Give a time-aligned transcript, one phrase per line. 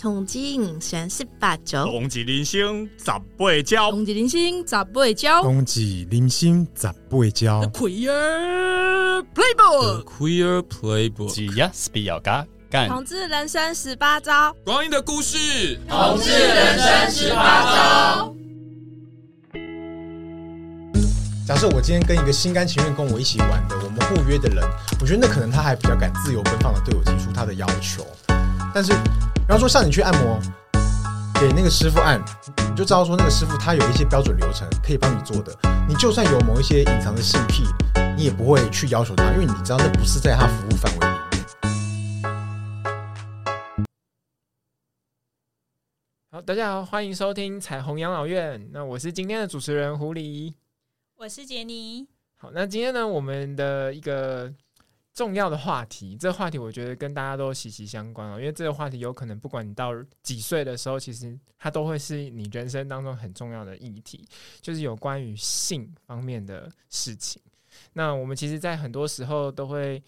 [0.00, 4.84] 统计三十八周，冬季零星十八招，冬季零星十八
[5.16, 6.92] 招，冬季零星十八
[7.34, 7.60] 招。
[7.62, 12.88] The Queer Playbook，The Queer Playbook，只要是比较嘎干。
[12.88, 18.32] 同志人生十八招，光阴的故事，同志人生十八招。
[21.44, 24.64] 假设我今天跟一个心甘情愿跟我一起玩的，我们互约的人，
[25.00, 28.06] 我觉得那可能他还比较敢自由奔放的对我提出他的要求，
[28.72, 28.92] 但是。
[29.48, 30.38] 比方说，像你去按摩，
[31.40, 32.22] 给那个师傅按，
[32.68, 35.58] 你就知道说那个师傅他有一些标准流程可以帮你做的。
[35.88, 37.64] 你就算有某一些隐藏的性癖，
[38.14, 41.46] 你也不会去要求他，因为你知道那不是在他服务范围里面。
[46.30, 48.68] 好，大家好，欢迎收听彩虹养老院。
[48.70, 50.52] 那我是今天的主持人狐狸，
[51.16, 52.06] 我是杰尼。
[52.36, 54.52] 好，那今天呢，我们的一个。
[55.18, 59.90] 重要的话题，这个话题我觉得跟大家都息息相关哦，因为这个话题有可能不管你到
[60.22, 64.24] 几岁的时候，其实它都会是你人生当中很重要的议题，
[64.60, 67.42] 就是有关于性方面的事情。
[67.94, 70.00] 那我们其实，在很多时候都会，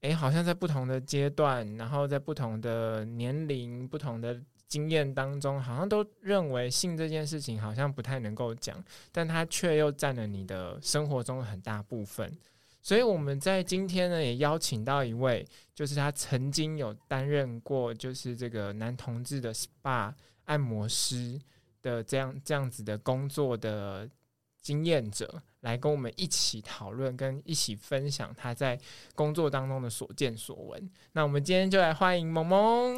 [0.00, 12.36] 诶，好像在不同的阶段，然后在不同的年龄、不同的经验当中，好像都认为性这件事情好像不太能够讲，但它却又占了你的生活中很大部分。
[12.80, 21.38] 所以我们在今天呢，也邀请到一位，就是他曾经有担任过，就是这个男同志的 SPA 按摩师
[21.82, 24.08] 的这样这样子的工作的
[24.62, 28.78] 经验者，来跟我们一起讨论，跟一起分享他在
[29.14, 30.90] 工作当中的所见所闻。
[31.12, 32.96] 那我们今天就来欢迎萌萌。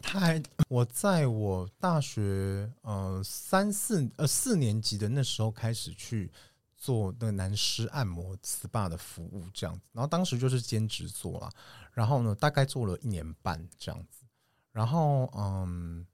[0.00, 6.30] 他还，我在我大学呃三四呃四年级的那时候开始去。
[6.82, 11.48] 做那个男师按摩 SPA 的服务这样子，然后当时就是兼职做了，
[11.92, 14.24] 然后呢，大概做了一年半这样子，
[14.72, 16.04] 然后嗯，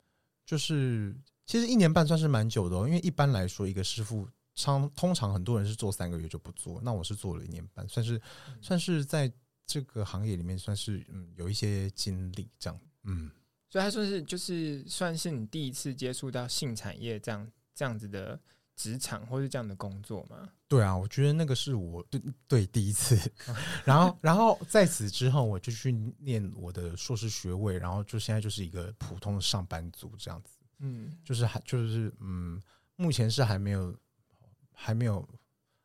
[0.44, 8.20] 就是其实一年半算是蛮久的哦，因为一般来说一个师傅，常通常很多人是做三个月就不做，那我是做了一年半，算是
[8.60, 9.32] 算是在
[9.66, 13.30] 这个行业里面算是嗯有一些经历这样，嗯，
[13.70, 18.38] 所以他算是就是算是你第一次接触到性产业这样这样子的。
[18.78, 20.50] 职场或是这样的工作吗？
[20.68, 23.18] 对啊，我觉得那个是我对对第一次，
[23.86, 32.62] 然后然后在此之后我就去念我的硕士学位，然后就现在就是一个普通的上班族这样子，嗯，就是还就是嗯，
[32.96, 33.96] 目前是还没有
[34.74, 35.26] 还没有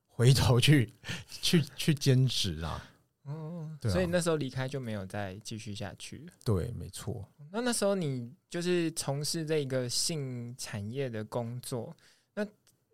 [0.06, 0.94] 回头去
[1.30, 2.86] 去去兼职啊，
[3.24, 7.26] 嗯，对啊，所以那时候离开就没有再继续下去，对，没错。
[7.52, 11.96] 那那时候你就是从事这个性产业的工作。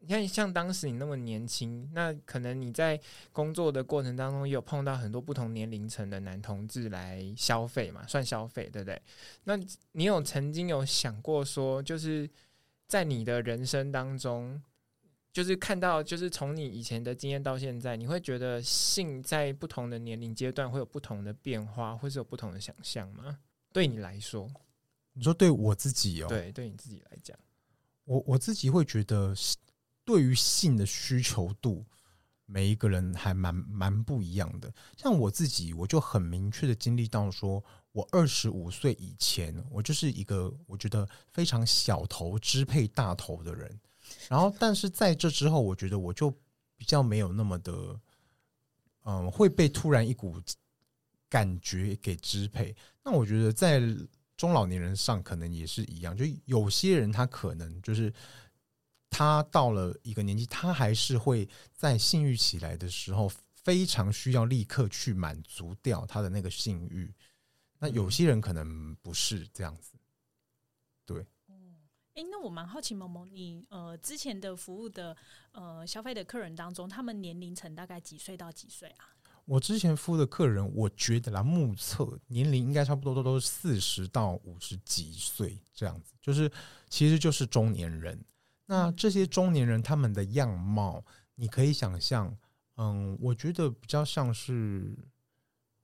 [0.02, 3.00] 你看，像当时你那么年轻，那可能你在
[3.34, 9.00] 工作的过程当中也有碰到很多不同年龄层的男同志来消费嘛，算消费，对不对？
[9.44, 9.60] 那
[9.92, 12.28] 你有曾经有想过说，就是
[12.88, 14.60] 在你的人生当中，
[15.34, 23.38] 就是看到，就是从你以前的经验到现在，你会觉得性在不同的年龄阶段会有不同的变化，或是有不同的想象吗？
[23.74, 24.50] 对你来说，
[25.14, 27.38] 你说对我自己哦，对，对你自己来讲，
[28.06, 29.36] 我我自己会觉得。
[30.10, 31.86] 对于性的需求度，
[32.48, 34.74] 每一个人还蛮蛮不一样的。
[34.98, 43.80] 像我自己，我就很明确的经历到，说我二十五岁以前，我就是一个我觉得非常小头支配大头的人。
[44.28, 46.32] 然后，但是在这之后，我觉得我就
[46.76, 48.00] 比较没有那么的，
[49.04, 50.42] 嗯，会被突然一股
[51.30, 52.76] 感觉给支配。
[53.04, 53.80] 那我觉得在
[54.36, 58.12] 中老年人上可能也是一样，就有些人他可能就是。
[59.10, 67.14] 他到了一个年纪，他还是会在性欲起来的时候，非常需要立刻去满足掉他的那个性欲。
[67.80, 69.98] 那有些人可能不是这样子，
[71.06, 71.22] 对。
[71.48, 71.56] 哦，
[72.14, 75.16] 哎，那我蛮好奇，萌萌，你呃之前的服务的
[75.54, 79.10] 呃消费的客人当中，他们年龄层大概几岁到几岁啊？
[79.46, 86.52] 我之前服务的客人，我觉得啦，目测年龄应该差不多都都是四十到五十几岁这样子，就是
[86.88, 88.24] 其实就是中年人。
[88.72, 92.32] 那这些中年人他们的样貌，你可以想象，
[92.76, 94.96] 嗯，我觉得比较像是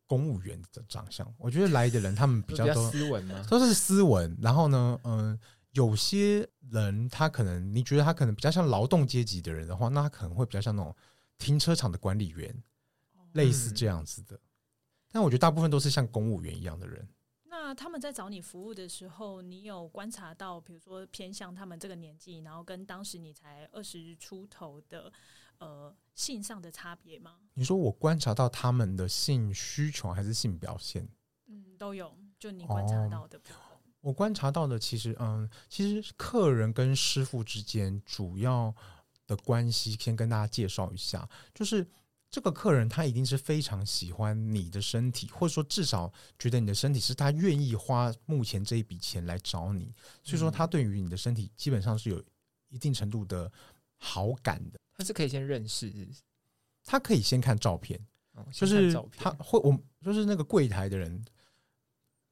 [0.06, 1.28] 公务员的长相。
[1.40, 3.44] 我觉得来的人他们比较多斯文吗？
[3.50, 4.38] 都是斯文。
[4.40, 5.40] 然后呢，嗯，
[5.72, 10.96] 有些人他可能你觉得他可能比较像劳动阶级的人的话，那他可能会比较像那种
[11.40, 12.56] 停车场的管理员，
[13.34, 14.40] 类似这样子的。
[15.12, 17.08] 但我觉得大部分都是像公务员一样的人。
[17.58, 25.12] 那他们在找你服务的时候，你有观察到，比如说偏向他们这个年纪，然后跟当时你才二十出头的
[25.60, 27.38] 呃性上的差别吗？
[27.54, 31.08] 你说我观察到他们的性需求还是性表现？
[31.48, 32.14] 嗯，都有。
[32.38, 33.56] 就你观察到的部分。
[33.56, 38.76] 哦， 我观察到的，其实，嗯，其实客人跟师傅之间主要
[39.26, 41.88] 的关系，先跟大家介绍一下，就是
[42.36, 52.22] 这个客人他一定是非常喜欢你的身体，或者说至少觉得你的身体是他愿意花目前这一笔钱来找你，所以说他对于你的身体基本上是有
[52.68, 53.50] 一定程度的
[53.96, 54.78] 好感的。
[54.98, 55.90] 他是可以先认识，
[56.84, 57.98] 他可以先看照片，
[58.34, 61.24] 哦、就是他会，我就是那个柜台的人。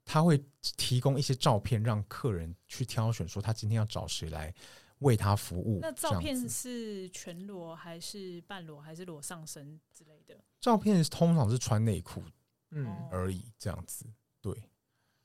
[0.04, 0.44] 他会
[0.76, 4.54] 提供一些照片，让客人去挑选，说他今天要找谁来
[5.00, 5.80] 为他服务。
[5.82, 10.44] 那照片是全裸还是半裸还是裸上身之类的？
[10.60, 12.24] 照片通常是穿内裤，
[12.72, 14.06] 嗯而已，这样子。
[14.42, 14.54] 对。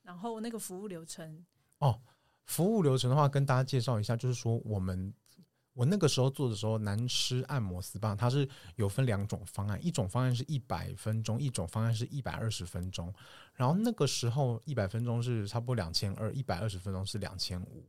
[0.01, 1.45] 然后那个服务流程
[1.79, 2.01] 哦，
[2.45, 5.13] 服务流程的话，跟大家介绍一下，就是说我们。
[5.73, 8.45] 我那个时候做的时候，男师按摩 SPA，它是
[8.75, 13.13] 有分两种方案，一种方案是一百分钟，一种方案是一百二十分钟。
[13.53, 17.87] 然后那个时候一百分钟是差不多两千二，一百二十分钟是两千五。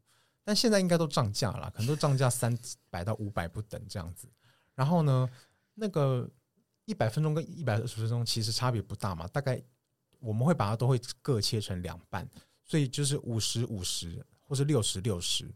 [0.51, 2.59] 但现在应该都涨价了，可能都涨价三
[2.91, 4.29] 百到五百不等这样子。
[4.75, 5.31] 然后呢，
[5.75, 6.29] 那个
[6.87, 9.63] 一百分钟跟一百二十分钟其实差别不大嘛，大概
[10.19, 12.29] 我们会把它都会各切成两半，
[12.65, 15.49] 所以就是五十五十或是六十六十。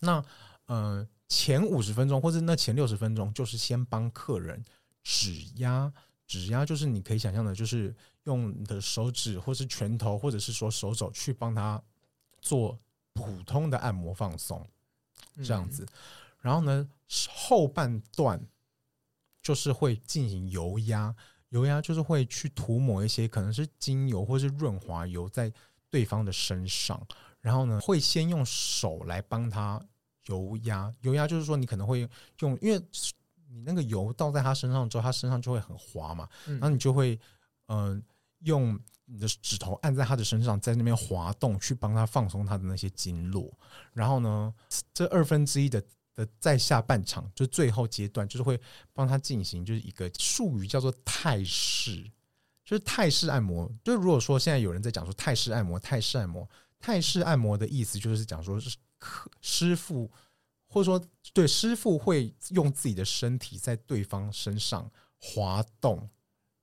[0.00, 0.22] 那
[0.66, 0.98] 嗯。
[0.98, 4.62] 呃前五十分钟或者那前六十分钟，就是先帮客人
[5.02, 5.90] 指压，
[6.26, 7.92] 指压就是你可以想象的，就是
[8.24, 11.82] 用你的手指或是拳头，或者是说手肘去帮他
[12.42, 12.78] 做
[13.14, 14.66] 普通的按摩放松，
[15.36, 15.86] 这样子。
[16.40, 16.86] 然后呢，
[17.30, 18.38] 后半段
[19.40, 21.14] 就是会进行油压，
[21.48, 25.50] 油压就是会去涂抹一些可能是精油或是润滑油在
[25.88, 27.00] 对方的身上，
[27.40, 29.80] 然后呢，会先用手来帮他。
[30.28, 32.08] 油压，油压就是说你可能会
[32.38, 32.82] 用，因为
[33.50, 37.20] 你那个油倒在他身上之后，他身上就会很滑嘛，然后你就会
[37.66, 38.02] 嗯、呃、
[38.38, 43.52] 用你的指头按在他的身上，在那边滑动，去帮他放松他的那些经络。
[43.92, 44.54] 然后呢，
[44.92, 45.82] 这二分之一的
[46.14, 48.60] 的在下半场，就最后阶段，就是会
[48.92, 52.02] 帮他进行就是一个术语叫做泰式，
[52.64, 53.70] 就是泰式按摩。
[53.82, 56.48] 就如果说现在有人在讲说泰式按摩，泰式按摩，
[56.78, 58.76] 泰式按摩的意思就是讲说是。
[59.42, 60.10] 师傅，
[60.66, 60.98] 或者说
[61.34, 64.90] 对师傅会用自己的身体在对方身上
[65.20, 66.08] 滑动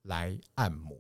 [0.02, 0.98] 来按摩，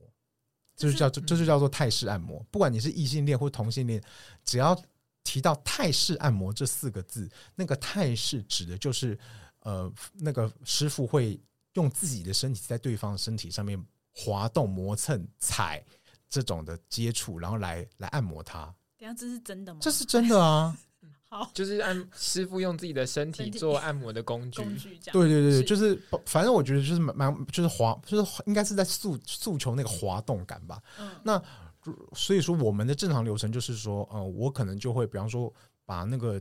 [0.82, 2.44] 这就叫做这就叫做泰式按摩。
[2.50, 4.02] 不管你是异性恋或同性恋，
[4.44, 4.76] 只要
[5.24, 9.18] 提到泰式按摩这四个字，那个泰式指的就是
[9.60, 11.40] 呃那个师傅会
[11.74, 13.82] 用自己的身体在对方的身体上面
[14.14, 15.84] 滑动、磨蹭、踩
[16.28, 18.74] 这种的接触，然后来来按摩他。
[18.98, 19.80] 等下，这是真的吗？
[19.82, 20.76] 这是真的啊。
[21.34, 25.14] 好，就是按师傅用自己的身体做按摩的工具，工具这样。
[25.14, 30.82] 对对对，就是反正我觉得就是蛮就是滑，就是应该是在诉诉求那个滑动感吧。
[31.00, 31.42] 嗯，那
[32.14, 35.52] 所以说我们的正常流程就是说，呃，我可能就会比方说
[35.86, 36.38] 把那个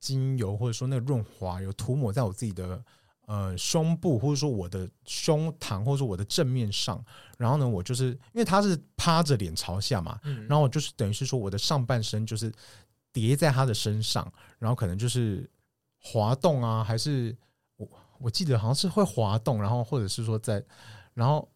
[0.00, 2.82] 精油或者说那个润滑油涂抹在我自己的
[3.26, 7.04] 呃胸部或者说我的胸膛或者说我的正面上，
[7.36, 12.50] 然后呢，我就是因为他是趴着脸朝下嘛，嗯，然后我就是等于是说我的上半身就是。
[13.12, 15.48] 叠在他的身上，然后可能就是
[15.98, 17.36] 滑动啊，还是
[17.76, 17.88] 我
[18.18, 20.64] 我记得好像是会滑动，然后或者是说在，
[21.14, 21.48] 然后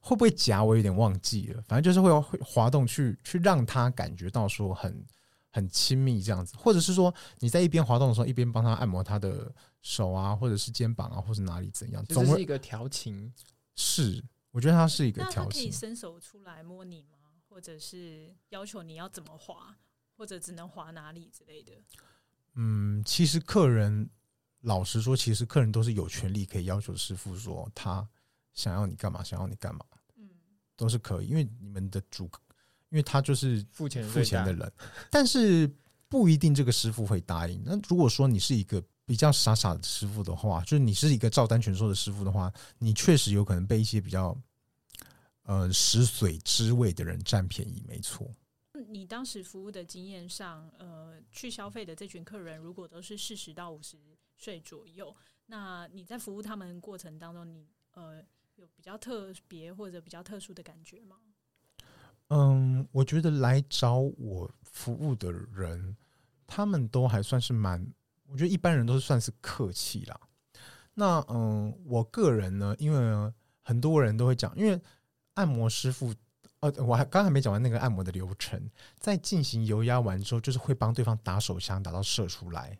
[0.00, 5.06] 会不会夹我有点忘记了，反正就是会会滑动去去让他感觉到说很
[5.50, 13.32] 很亲密这样子，或者是说你在一边滑动的时候，一边帮他按摩他的手啊，或者是肩膀啊，或者是哪里怎样，总是一个调情。
[13.76, 15.36] 是，我觉得他是一个调情。
[15.36, 17.18] 那他可以伸手出来摸你吗？
[17.48, 19.76] 或者是要求你要怎么滑？
[20.16, 21.72] 或者只能划哪里之类的。
[22.54, 24.08] 嗯，其实客人
[24.60, 28.08] 老实说，其实客人都是有权利可以要求师傅说他
[28.52, 29.84] 想要你干嘛，想要你干嘛，
[30.16, 30.28] 嗯，
[30.76, 32.24] 都是可以，因为你们的主，
[32.90, 34.72] 因为他就是付钱付钱的人，
[35.10, 35.68] 但是
[36.08, 37.60] 不一定这个师傅会答应。
[37.66, 44.34] 那如果说你是一个比较傻傻的师傅的话，就是你是一个照单全收的师傅的话，你确实有可能被一些比较
[45.42, 48.32] 呃食髓知味的人占便宜，没错。
[48.94, 53.98] 你当时服务的经验上，呃，去消费的这群客人，如果都是四十到五十
[54.36, 55.12] 岁左右，
[55.46, 58.22] 那你在服务他们过程当中，你呃
[58.54, 61.16] 有比较特别或者比较特殊的感觉吗？
[62.28, 65.96] 嗯，我觉得来找我服务的人，
[66.46, 67.84] 他们都还算是蛮，
[68.28, 70.20] 我觉得一般人都是算是客气啦。
[70.94, 74.80] 那嗯，我个人呢，因为很多人都会讲，因为
[75.34, 76.14] 按摩师傅。
[76.72, 82.78] 呃，我还刚才没讲完那个按摩的流程，在进行油压完之后，就是会帮对方打手枪，打到射出来，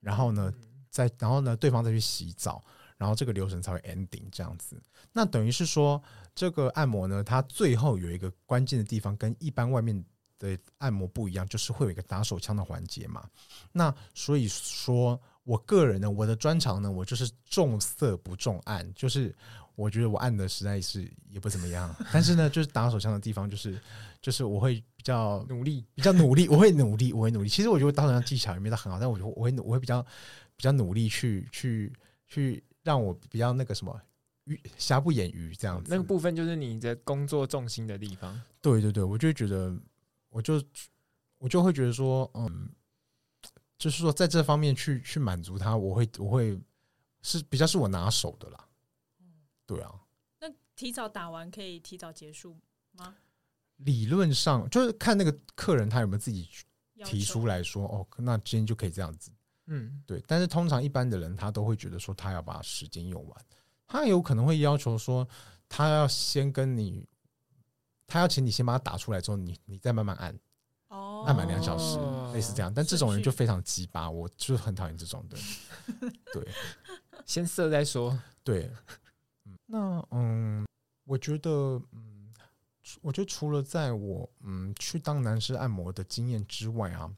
[0.00, 0.50] 然后呢，
[0.88, 2.64] 再然后呢，对方再去洗澡，
[2.96, 4.82] 然后这个流程才会 ending 这样子。
[5.12, 6.02] 那等于是说，
[6.34, 10.02] 这个按摩呢，它最后有一个关键的地方，跟一般外面
[10.38, 13.28] 的按摩不一样，就是会有一个打手枪的环节嘛。
[13.72, 19.36] 那所以说，我个人呢，我的专长呢，我就是重色不重按，就是
[19.74, 23.80] 我觉得我按的实在是也不怎么样， 但是呢，就是打手枪的地方，就是
[24.20, 27.48] 就是我会比较努力，比较努力，我会努力，我会努力。
[27.48, 30.02] 其实我觉得打手枪技巧也没到很好，但我觉得我会我会比较
[30.56, 31.92] 比较努力去去
[32.26, 34.00] 去让我比较那个什么。
[34.46, 38.38] 鱼瑕不掩瑜这样子，那个部分就是你的工作重心的地方。
[38.60, 39.74] 对对对，我就会觉得，
[40.28, 40.62] 我就
[41.38, 42.68] 我就会觉得说，嗯，
[43.78, 46.60] 就是说在这方面去去满足他，我会我会
[47.22, 48.63] 是比较是我拿手的啦。
[49.66, 49.92] 对啊。
[50.40, 52.56] 那提早打完可以提早结束
[52.92, 53.16] 吗？
[53.78, 56.48] 理论上就是看那个客人他有没有自己
[57.04, 59.32] 提出来说，哦，那今天就可以这样子。
[59.66, 60.22] 嗯，对。
[60.26, 63.44] 但是通常一般的人他都会觉得说，他要把时间用完。
[63.86, 65.26] 他有可能会要求说，
[65.68, 67.06] 他要先跟你，
[68.06, 70.38] 他要请你先把它打出来之后，你你再慢慢按，
[70.88, 71.98] 哦，按满两小时，
[72.32, 72.72] 类似这样。
[72.72, 75.36] 但这种人就非常鸡巴，我就很讨厌这种的。
[76.32, 76.48] 对，
[77.26, 78.18] 先射再说。
[78.42, 78.70] 对，
[79.66, 80.66] 那嗯，
[81.04, 82.32] 我觉得嗯，
[83.02, 87.10] 我觉得除了在我嗯去当男士按摩的经验之外啊。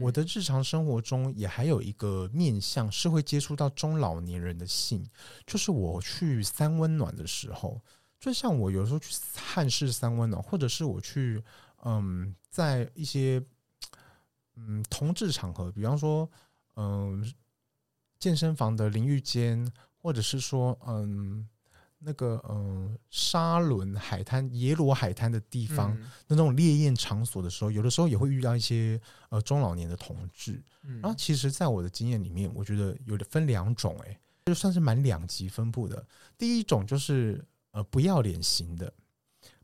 [0.00, 5.04] 我的日常生活中也还有一个面向是会接触到中老年人的性，
[5.44, 7.80] 就是我去三温暖的时候，
[8.20, 11.42] 就像我有时候去汉式三温暖，或者是我去
[11.82, 13.42] 嗯，在一些
[14.54, 16.30] 嗯同志场合，比方说
[16.76, 17.28] 嗯
[18.20, 19.68] 健身房的淋浴间，
[20.00, 21.48] 或者是说嗯。
[22.02, 30.62] 那个嗯，沙伦海滩、耶罗海滩的地方，嗯、那种烈焰场所的时候，有的时候也会遇到一些呃中老年的同志。
[30.82, 36.02] 嗯、然后，其实，在我的经验里面，我觉得有的分两种、欸，哎，就算是蛮两极分布的。
[36.38, 38.90] 第一种就是呃不要脸型的，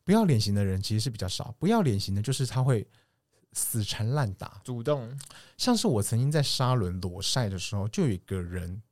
[0.05, 1.55] 不要脸型的人其实是比较少。
[1.59, 2.87] 不要脸型的，就是他会
[3.55, 5.19] 死缠烂打，主动。
[5.57, 8.83] 像是我曾经在沙伦裸晒的时候，就有一个人，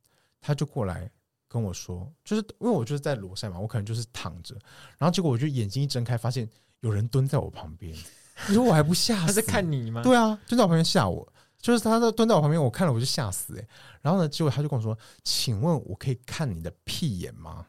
[0.41, 1.11] 他就过来。
[1.55, 4.53] 跟我说，就是因为我就是在裸晒嘛，我可能就是躺着，
[4.97, 6.47] 然后结果我就眼睛一睁开，发现
[6.81, 7.95] 有人蹲在我旁边。
[8.49, 9.27] 你说我还不吓死？
[9.27, 10.03] 他在看你吗？
[10.03, 11.25] 对啊，蹲在我旁边吓我，
[11.57, 13.67] 就是他在蹲在我旁边，我看了我就吓死哎、欸。
[14.01, 17.65] 然后呢，结果他就跟我说：“请问我可以看你的屁眼吗？”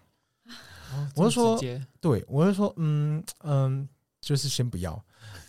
[0.93, 1.57] 哦、我就说
[2.01, 3.89] ：“对，我就说，嗯嗯，
[4.21, 5.01] 就是先不要。”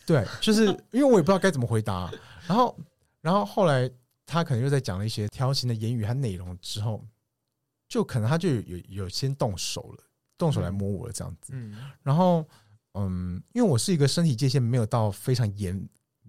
[0.05, 2.11] 对，就是因为我也不知道该怎么回答。
[2.47, 2.77] 然后，
[3.19, 3.89] 然后后来
[4.25, 7.03] 他可能又在讲了一些调情的言语和内容之后。
[7.87, 10.03] 就可能他就有有有先动手了，
[10.37, 11.53] 动手来摸我了这样子。
[11.55, 12.47] 嗯，然后
[12.93, 15.87] 嗯，因为我是一个身体界限没有到非常严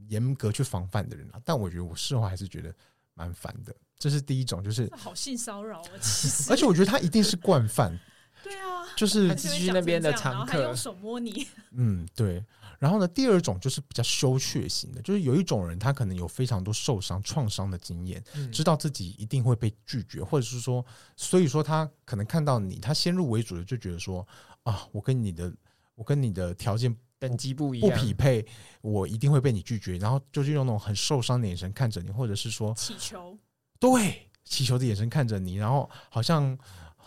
[0.09, 2.75] 严格去防范的人啊，但我觉得我事后还是觉得
[3.15, 3.75] 蛮烦的。
[3.99, 6.51] 这是第一种，就是好性骚扰啊，其实。
[6.53, 7.99] 而且我觉得他一定是惯犯。
[8.45, 11.49] 对啊，就是继续那边的常客，用手摸你。
[11.73, 12.45] 嗯，对。
[12.79, 20.85] 然后呢，第二种就是比较羞怯型的，就是有一种人，他可能有非常多受伤、创伤的经验，嗯、知道自己一定会被拒绝，或者是说，
[21.17, 24.25] 所以说他可能看到你，他先入为主的就觉得说，
[24.63, 25.53] 啊，我跟你的，
[25.97, 28.47] 我跟你的条件等级不一样，不匹配，
[28.81, 33.37] 我一定会被你拒绝，然后就是用那种很受伤的眼神看着你，或者是说乞求，
[33.81, 36.57] 对，乞求的眼神看着你，然后好像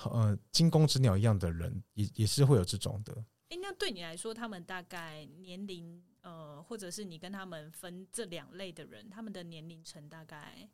[0.04, 3.16] 呃惊弓之鸟一样的人，也也是会有这种的。
[3.52, 10.70] 哎，那对你来说，他们大概年龄，呃，或者是你跟他们分这两类的人，他们的年龄层大概，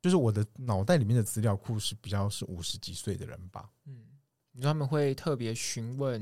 [0.00, 3.70] 就是我的脑袋里面的资料库是比较是五十几岁的人吧。
[3.84, 4.08] 嗯，
[4.50, 6.20] 你说他们会特别询问，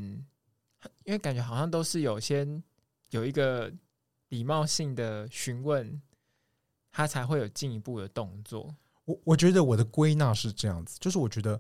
[1.05, 2.63] 因为感觉好像都是有先
[3.09, 3.73] 有一个
[4.29, 6.03] 礼貌性的询问，
[6.93, 8.77] 他才会有进一步的动作。
[9.07, 11.59] 我我觉得我的归纳是这样子，就是我觉得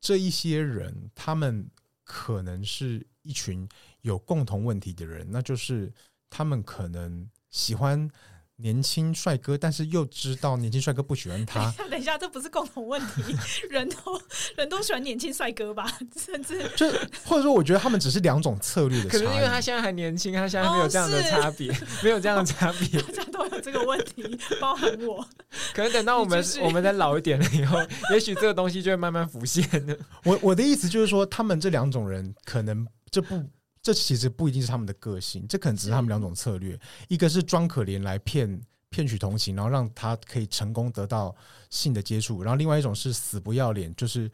[0.00, 1.70] 这一些人他们。
[2.10, 3.68] 可能是一群
[4.00, 5.92] 有共同问题的人，那就是
[6.30, 8.08] 他们可能喜欢
[8.56, 11.70] 年轻帅哥，但是又知道年轻帅哥不喜欢他。
[11.90, 13.22] 等一下，这不是共同问题，
[13.70, 14.20] 人都
[14.56, 15.86] 人都喜欢年轻帅哥吧？
[16.16, 16.90] 甚至就
[17.24, 19.08] 或者说，我觉得他们只是两种策略的。
[19.10, 23.00] 可能因为他现在还年轻，他现在没有这样的差别，哦、没有这样的差别。
[23.00, 24.24] 大家都有这个问题，
[24.60, 25.24] 包含我。
[25.72, 27.78] 可能等到我们我们再老一点了以后，
[28.12, 29.96] 也许这个东西就会慢慢浮现的。
[30.24, 33.42] 我我的意思就是说，他们这两种人，可能这不。
[33.80, 36.78] 这其实不一定是他们的个性，这可能只是他们两种策略。
[37.08, 38.60] 一个是装可怜来骗
[38.90, 41.34] 骗取同情，然后让他可以成功得到
[41.70, 44.30] 性的接触；然后另外一种是死不要脸，就是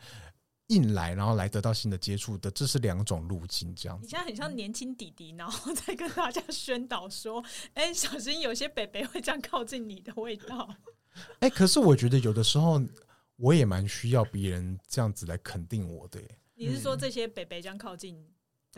[0.68, 2.50] 硬来，然后来得到性的接触的。
[2.50, 4.00] 这是两种路径，这样。
[4.02, 10.74] 你现在很像年轻弟弟，然后在跟大家宣导说：“哎，小心有些北北会这样靠近你的味道。
[11.40, 12.82] ”哎，可是我觉得有的时候
[13.36, 16.20] 我也蛮需要别人这样子来肯定我的。
[16.54, 18.26] 你是说这些北北这样靠近？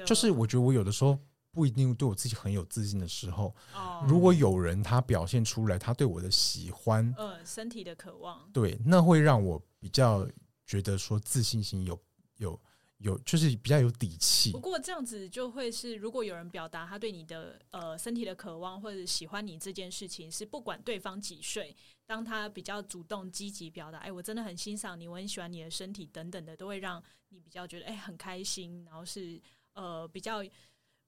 [0.05, 1.19] 就是我觉得我有的时候
[1.51, 10.29] 不一定对我自己很有自信的时候，哦，如果有人他表现出来他对我的喜欢，呃，身体的渴望，对，那会让我比较
[10.67, 11.99] 觉得说自信心有
[12.37, 12.61] 有
[12.99, 14.61] 有，就是比较有底气不。
[14.61, 21.75] 过这样子就会是，如果有人表达他对你的呃身体的渴望或者喜欢你这件事情，是不管对方几岁，
[22.07, 29.41] 当他比较主动积极表达，哎，我真的很欣赏你，我很喜欢你的身体等等的，都会让你比较觉得哎很开心，然后是
[29.77, 30.43] 呃比较。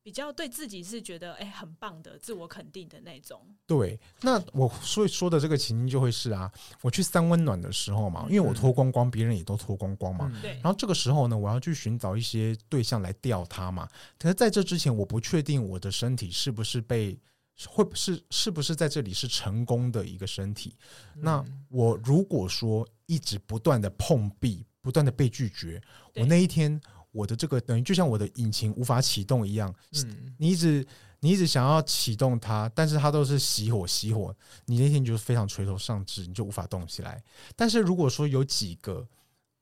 [0.00, 3.42] 比较对自己是觉得哎、欸、很棒的自我肯定的那种。
[3.66, 10.32] 对，那我所以说的这个情境就会是啊，我去三温暖的时候嘛，因为我脱光光，别人也都脱光光嘛。
[10.40, 10.52] 对。
[10.62, 13.86] 然后这个时候呢，我要去寻找一些对象来钓他嘛。
[14.18, 17.18] 可是在这之前，我不确定我的身体是不是被
[17.66, 20.74] 会不是是不是在这里是成功的一个身体。
[21.16, 25.82] 那我如果说一直不断的碰壁，不断的被拒绝，
[26.14, 26.80] 我那一天。
[27.18, 30.86] 我的这个等于就像我的引擎无法启动一样，嗯，你一直
[31.18, 34.32] 你一直想要启动它，但是它都是熄火熄火，
[34.66, 37.20] 你那天就是非常垂头丧气，你就无法动起来。
[37.56, 39.04] 但是如果说有几个，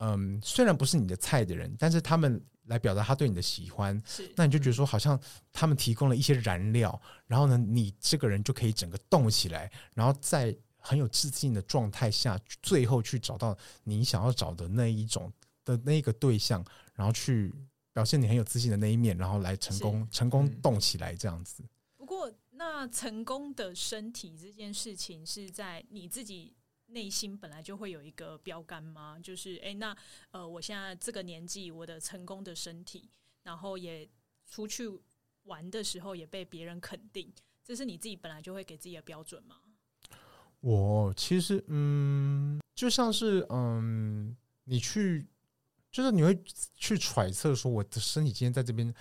[0.01, 3.99] 嗯，虽然不是你的菜的人，但是他们来表达他对你的喜欢，
[4.35, 5.19] 那你就觉得说好像
[5.51, 15.33] 他们提供了一些燃料，然后呢，你这个人就可以整个动起来，然后在很有自信的状态下，最后去找到你想要找的那一种
[15.65, 16.63] 的那个对象。
[16.97, 17.55] 然后去
[17.93, 21.63] 表现你很有自信的那一面，然后来成功成功动起来这样子。
[21.97, 26.55] 不过，那成功的身体这件事情是在你自己
[26.87, 29.19] 内心本来就会有一个标杆吗？
[29.23, 29.97] 就是，哎，那
[30.31, 33.11] 呃，我现在这个年纪，我的成功的身体，
[33.43, 34.09] 然后也
[34.47, 34.89] 出去
[35.43, 39.57] 玩的时候也被别人肯定，这是你自己本来就会给自己的标准吗？
[40.61, 45.27] 我其实，嗯，就像是，嗯，你去。
[45.97, 46.39] 就是你会
[46.75, 48.95] 去揣测说我的身体今天在这边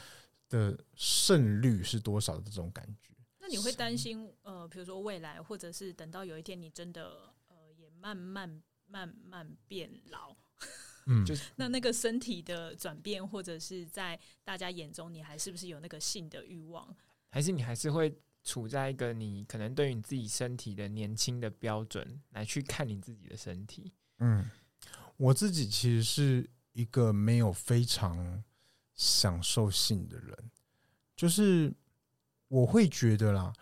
[0.48, 3.12] 的胜率是多少的这种感觉。
[3.42, 10.34] 那你会担心呃，比如说未来，或者是等到有一天你真的呃也慢慢慢慢变老，
[11.08, 16.96] 嗯， 就是那那个身体的转变，或者是在大家眼中，你还是不是有那个性的欲望？
[17.30, 23.92] 还是你还是会处在一个你可能对于你自己身体的年轻的标准来去看你自己的身体？
[24.20, 24.50] 嗯，
[25.18, 26.50] 我自己其实是。
[26.76, 28.44] 一个没有非常
[28.94, 30.38] 享受性的人，
[31.16, 31.74] 就是
[32.50, 33.54] 我会觉得啦，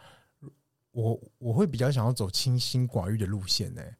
[0.89, 3.95] 我我会比较想要走清心寡欲的路线呢、欸。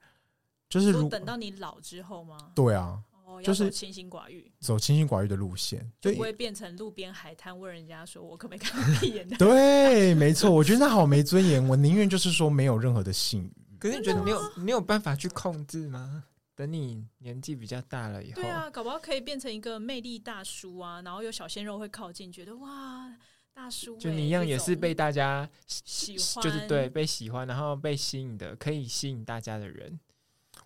[0.68, 2.36] 就是如等到你老之后吗？
[2.56, 9.30] 对啊，哦，就是清心寡欲，走清心寡欲的路线，就不会变成路边海滩问人家说我可不可以看一眼？
[9.38, 13.78] 对，没错，我觉得那好没尊严，我宁愿就是说没有任何的性欲。
[13.78, 16.24] 可是你觉得你有你有办法去控制吗？
[16.56, 23.12] 等你年纪比较大了以后，对啊，搞不好可以变成一个魅力大叔啊，然后有小鲜肉会靠近，觉得哇，
[23.54, 30.00] 大叔、欸，就你一样也是被大家喜欢，就是对被喜欢，然后被吸引的，可以吸引大家的人。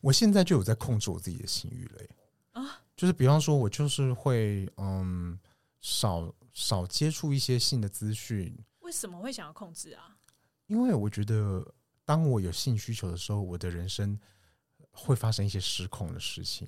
[0.02, 5.40] 我现在就有在控制我自己的性欲了啊，就是比方说，我就是会嗯，
[5.80, 8.54] 少少接触一些性的资讯。
[8.82, 10.18] 为什么会想要控制啊？
[10.66, 11.66] 因为我觉得，
[12.04, 14.20] 当我有性需求的时候，我的人生。
[14.98, 16.68] 会发生一些失控的事情，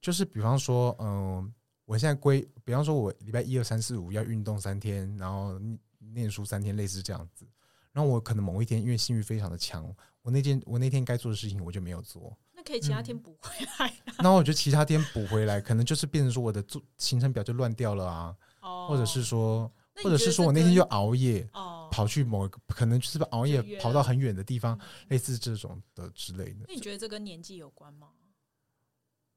[0.00, 1.52] 就是比方说，嗯、呃，
[1.84, 5.56] 我现在归，比方说，我礼拜一二三四五要运动三天，然后
[5.98, 7.46] 念书三天，类似这样子。
[7.92, 9.84] 然后我可能某一天因为性欲非常的强，
[10.22, 12.36] 我那天我那天该做的事情我就没有做。
[12.52, 14.14] 那可以其他天补回来、啊。
[14.18, 19.70] 那、嗯、我觉得其他天补回来，可能就是变成说我的做行程表就乱掉了啊，哦、或者是说，
[20.02, 21.48] 或者是说我那天就熬夜。
[21.52, 26.64] 哦跑去某个可能就是熬夜跑到很远的地方，类似这种的之类的。
[26.66, 28.08] 那你觉得这跟年纪有关吗？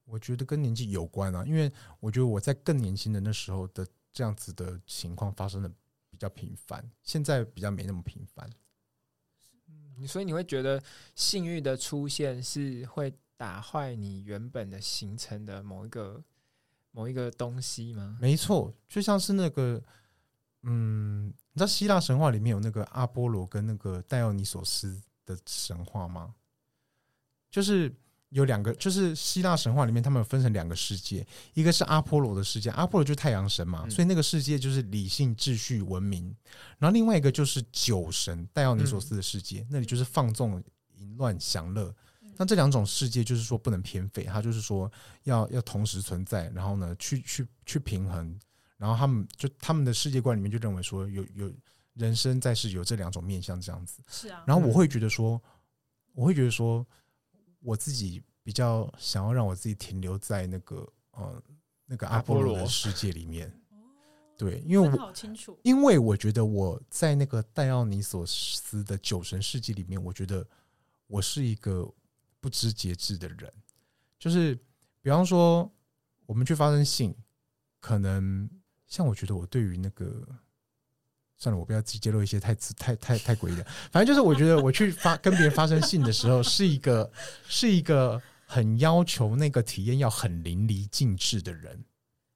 [0.05, 5.67] 我觉得跟年纪有关啊，因为我觉得我在更年轻的那时候的这样子的情况发生的
[6.09, 8.49] 比较频繁，现在比较没那么频繁。
[9.67, 10.81] 嗯，所以你会觉得
[11.13, 16.23] 性欲的出现是会打坏你原本的形成的某一个
[16.91, 18.17] 某一个东西吗？
[18.21, 19.83] 没错，就像是那个。
[20.67, 26.33] 嗯，你知道希腊神话里面有那个阿波罗跟那个戴奥尼索斯的神话吗？
[27.51, 27.93] 就是
[28.29, 36.35] 有两个，就是希腊神话里面他们分成两个世界，一个是阿波罗的世界，阿波罗就是太阳神嘛，嗯、所以那个世界就是理性、秩序、文明。
[36.79, 40.61] 然后另外一个就是酒神戴奥尼索斯的世界，嗯、那里就是放纵、
[40.95, 41.95] 淫乱、享乐。
[42.37, 44.91] 那这两种世界就是说不能偏废，它就是说
[45.23, 48.37] 要要同时存在，然后呢，去去去平衡。
[48.77, 51.51] 然后他们就他们的世界观里面就认为说有有
[51.93, 54.43] 人生在世有这两种面向这样子，是啊。
[54.45, 55.41] 然后我会觉得说，
[56.13, 56.85] 我会觉得说，
[57.61, 61.43] 我自己比较想要让我自己停留在那个呃
[61.85, 63.51] 那个阿波罗的世界里面。
[64.37, 70.45] 对，因为我清楚，因为我觉得我在那个戴奥尼索斯的酒神世界里面，我觉得
[71.07, 71.89] 我是一个
[72.41, 73.49] 不知节制的人。
[74.19, 74.53] 就是
[75.01, 75.71] 比方说，
[76.25, 77.15] 我们去发生性，
[77.79, 78.49] 可能
[78.87, 80.21] 像我觉得我对于那个，
[81.37, 83.63] 算了，我不要自己揭露一些太太太太诡异的。
[83.91, 87.11] 反正就是我觉得我去发跟别人发生性的时候，是一个
[87.47, 91.83] 是一个很要求那个体验要很淋漓尽致的人。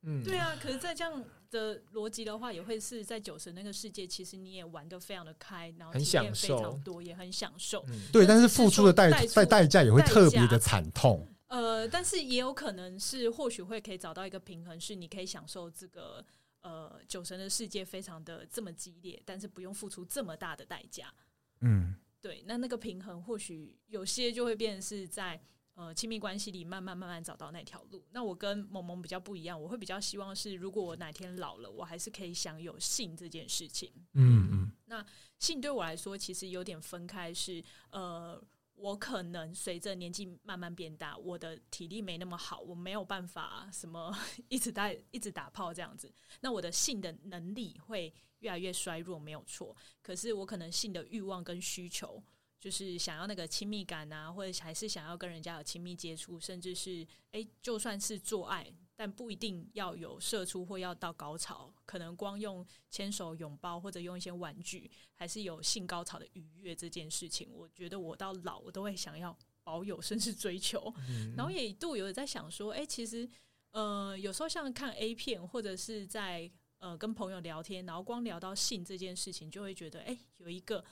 [0.02, 7.84] 嗯，对啊，可是，在这样的逻辑的话，也会是在酒神那个世界，其实你也玩的非常的开，然后体验非常多，也很享受。
[7.90, 11.28] 嗯、对，但是付出的代代代价也会特别的惨痛。
[11.48, 16.24] 呃，但是也有可能是，或许会可以找到一个平衡，是你可以享受这个
[16.62, 21.14] 呃酒神的世界非常的这么激烈，但是不用付出这么大的代价。
[21.62, 25.42] 嗯，对，那那个平衡或许有些就会变成是在。
[25.76, 28.06] 呃，亲密关系里慢慢慢慢找到那条路。
[28.12, 33.90] 那我跟萌萌比较不一样，我会比较希望是，如果我哪天老了，我还是可以享有性这件事情。
[34.12, 34.72] 嗯嗯。
[34.88, 35.06] 那
[35.38, 38.44] 性对我来说，其实有点分开是，是呃，
[38.80, 46.12] 我可能随着年纪慢慢变大，我的体力没那么好，我没有办法什么 一直在一直打炮这样子。
[46.40, 49.76] 那我的性的能力会越来越衰弱，没有错。
[50.02, 52.24] 可是我可能性的欲望跟需求。
[52.60, 69.34] 就是想要那个亲密感啊，或者还是想要跟人家有亲密接触，甚至是诶，就算是做爱，但不一定要有射出或要到高潮，可能光用牵手、拥抱或者用一些玩具，还是有性高潮的愉悦这件事情，我觉得我到老我都会想要
[69.64, 70.94] 保有，甚至追求。
[71.08, 73.26] 嗯、然后也一度有在想说，哎，其实
[73.72, 80.84] 呃，有时候像看 A 片或者是在呃跟朋友聊天，然后光聊到性这件事情，就会觉得哎，有一个。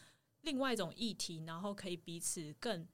[0.41, 2.87] 另外一种议题，然后可以彼此更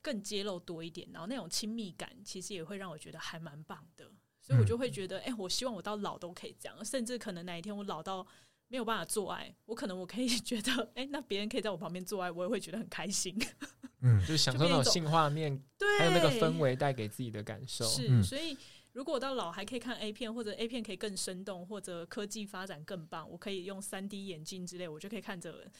[0.00, 4.10] 更揭露多一点，然后那种亲密感，其实也会让我觉得还蛮棒的，
[4.46, 8.24] 所以我就会觉得，哎、欸，我希望我到老都可以这样，甚至可能哪一天我老到
[8.68, 13.36] 没有办法做爱，我可能我可以 觉得，哎、欸，那别人可以在我旁边做爱，我也会觉得很开心，
[14.02, 17.84] 嗯，就享受那种性画面，对，还有那个氛围带给自己的感受。
[17.86, 18.56] 是，所以
[18.92, 25.70] 如果我到老还可以看 A 片，或者 A 片可以更生动，或者科技发展更棒，我可以用三 D 眼镜之类，我就可以看着。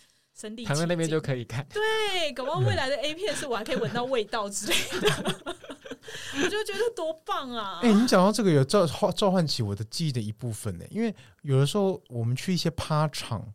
[0.66, 5.54] 躺在那边就可以看，对，搞不好未来的 A 片是我还可以闻到味道之类的，
[6.34, 7.80] 我就觉得多棒啊！
[7.82, 13.46] 哎、欸，你讲到这个有召唤召唤起我的记忆的一部分呢，因为有的时候我们去一些趴场，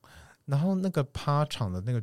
[0.46, 2.02] 然后那个趴场的那个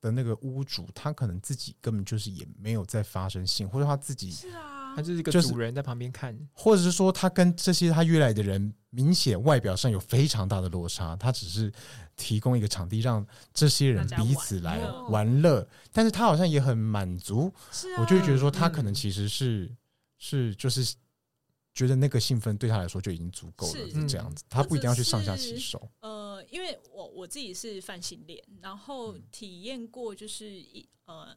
[0.00, 4.73] 的那个屋主，他可能自己根本就是也没有在发生性，或者他自己是啊。
[4.94, 11.72] 他就是一个主人在旁边看，或者是说他跟这些他约来的人明显外表上有非常大的落差，他只是
[12.16, 14.78] 提供一个场地让这些人彼此来
[15.08, 17.52] 玩乐，但是他好像也很满足，
[17.98, 19.70] 我就会觉得说他可能其实是
[20.18, 20.94] 是就是
[21.74, 25.90] 觉得那个兴奋对他来说就已经足够了，是这样子，他不一定要去上下其手。
[26.00, 31.36] 呃，因为我我自己是泛性恋，然后体验过就是一呃。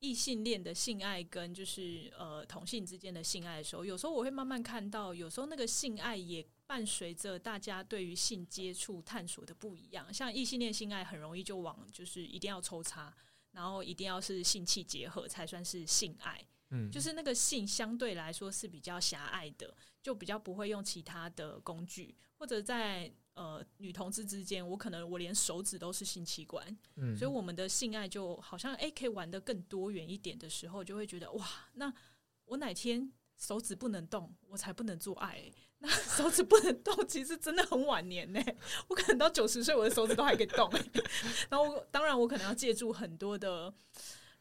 [0.00, 10.12] 异性恋的性爱跟就是呃同性之间的性爱的时候，有时候我会慢慢看到，有时候那个性爱也伴随着大家对于性接触探索的不一样。
[10.12, 13.14] 像异性恋性爱很容易就往就是一定要抽插，
[13.52, 23.12] 然后一定要是性器结合才算是性爱，嗯，就是那个性相对来说是比较狭隘的，就比较不会用其他的工具或者在。
[23.36, 31.92] 呃，女同志之间，我可能我连手指都是性器官，嗯，所以我们的性爱就好像哎，可以玩的更多元一点的时候，就会觉得哇，那
[32.46, 35.52] 我哪天手指不能动，我才不能做爱，欸。
[35.78, 38.56] 那手指不能动，其实真的很晚年呢，欸。
[38.88, 40.90] 我可能到九十岁，我的手指都还可以动，欸，
[41.50, 43.72] 然后当然我可能要借助很多的。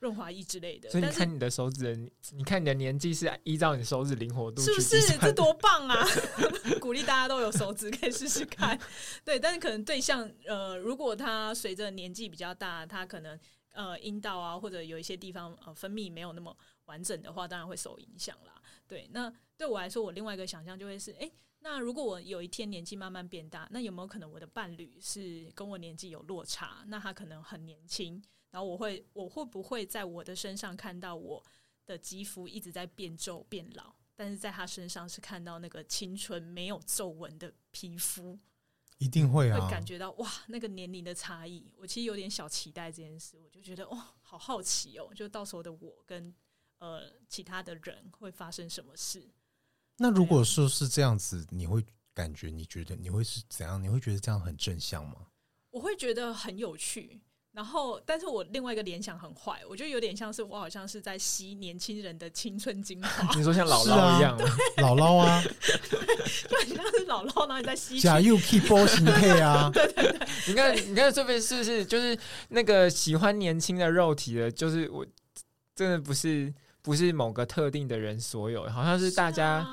[0.05, 1.95] 润滑液之类的，所以你看你的手指，
[2.31, 5.17] 你看你的年纪是依照你手指灵活度，是不是？
[5.17, 6.05] 这多棒啊！
[6.79, 8.79] 鼓励大家都有手指 可以试试看。
[9.23, 13.39] 对，但是可能对象呃，如果他随着年纪比较大，他可能
[13.71, 18.61] 呃阴道啊或者有一些地方呃分泌没有那么完整的话，当然会受影响啦。
[18.87, 26.83] 对，那对我来说，我另外一个想象就会是，哎，那如果我有一天年纪慢慢变大，那有没有可能我的伴侣是跟我年纪有落差？
[26.87, 28.21] 那他可能很年轻。
[28.55, 31.43] 然后我会，我会不会在我的身上看到我
[31.85, 38.39] 的肌肤一直在变皱变老，但是在他身上是看到那个青春没有皱纹的皮肤，
[38.97, 41.69] 一定会啊，会感觉到哇，那个年龄的差异。
[41.75, 46.33] 我其实有点小期待这件事，我就觉得哇，好好奇哦，就到时候的我跟
[46.77, 49.29] 呃其他的人会发生什么事。
[49.97, 53.83] 那如果说是这样子，你会感觉你觉得你会是怎样？
[53.83, 55.27] 你会觉得这样很正向吗？
[55.71, 57.19] 我会觉得很有趣。
[57.55, 63.33] 然后，但是我另外一个联想很坏，我觉得有点像是我好像是在吸年轻人的青春精华。
[63.39, 64.37] 你说像姥姥一样，
[64.77, 65.41] 姥姥啊，
[66.49, 67.97] 对，你像是姥姥，然后你在吸。
[67.97, 72.17] 假又 keep 波形配啊，对 对对，你看，你看这边是不是就是
[72.49, 74.51] 那个喜欢年轻的肉体的？
[74.51, 75.05] 就是我
[75.73, 79.65] 真的不是不是某个特定的人所有，好像是大家。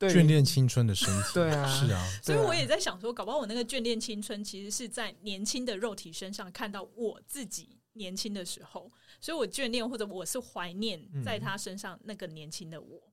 [0.00, 12.98] 眷恋青春的身体，对啊，是啊，所以我也在想说，搞不好我那个眷恋青春，其实是在年轻的肉体身上看到我自己年轻的时候，所以我眷恋或者我是怀念在他身上那个年轻的我。
[12.98, 13.12] 嗯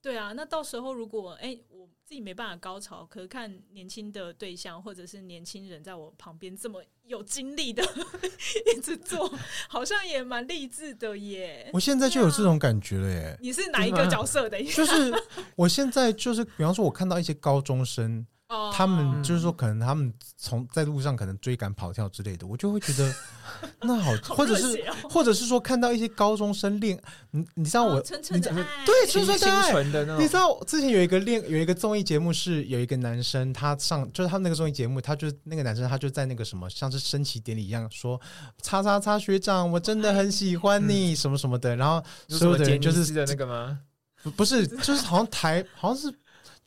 [0.00, 7.82] 对啊，那到时候如果哎、欸，我自己没办法高潮，可是看年轻的对象或者是年轻人在我旁边这么有精力的
[8.76, 9.30] 一直做，
[9.68, 11.68] 好像也蛮励志的耶。
[11.72, 13.36] 我现在就有这种感觉了耶。
[13.36, 14.62] 啊、你是哪一个角色的？
[14.62, 15.12] 就是
[15.56, 18.26] 我现在就是，比方说，我看到一些高中生。
[18.72, 23.14] 他们就是说，可能他们从在路上可能追赶跑跳之类的，我就会觉得
[23.82, 26.98] 那好，或者是或者是说看到一些高中生恋，
[27.32, 38.18] 你你知道我，对，纯纯的爱，你知道之前有一个恋有一个综艺节目是有一个男生他上就是他们那个综艺节目，他就那个男生他就在那个什么像是升旗典礼一样说，
[38.62, 43.80] 叉叉叉学长，我真的很喜欢你什么什么的，然后所有的人就是的那个吗？
[44.22, 46.18] 不不是，就是好像台好像是。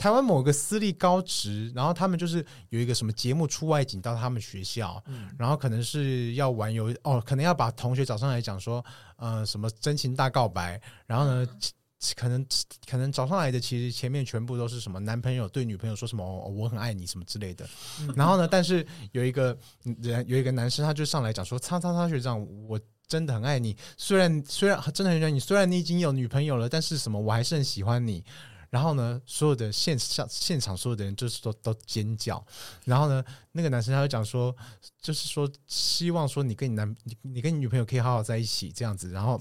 [0.01, 8.83] 台湾某个私立高职，然后他们就是有一个什么节目出外景到他们学校，嗯、然后可能是要玩游哦，可能要把同学找上来讲说，
[9.17, 11.59] 呃，什么真情大告白，然后呢，嗯、
[12.15, 12.43] 可能
[12.89, 17.63] 可能找上来的其实前面全部都是什么男朋友对女朋友说什么、哦、我很爱你什么之类的，
[17.99, 19.55] 嗯、然后呢，但是有一个
[20.01, 28.25] 人有一个男生他就上来讲说，叉叉叉学长，我真的很爱你，虽然虽然真的很爱你，虽然你已经有女朋友了，但是什么我还是很喜欢你。
[28.71, 32.43] 然后呢，所有的现场现场所有的人就是都都尖叫。
[32.85, 34.55] 然后呢，那个男生他就讲说，
[34.99, 39.11] 就是说希望说你跟你男你你跟你女朋友可以好好在一起这样子。
[39.11, 39.39] 然后，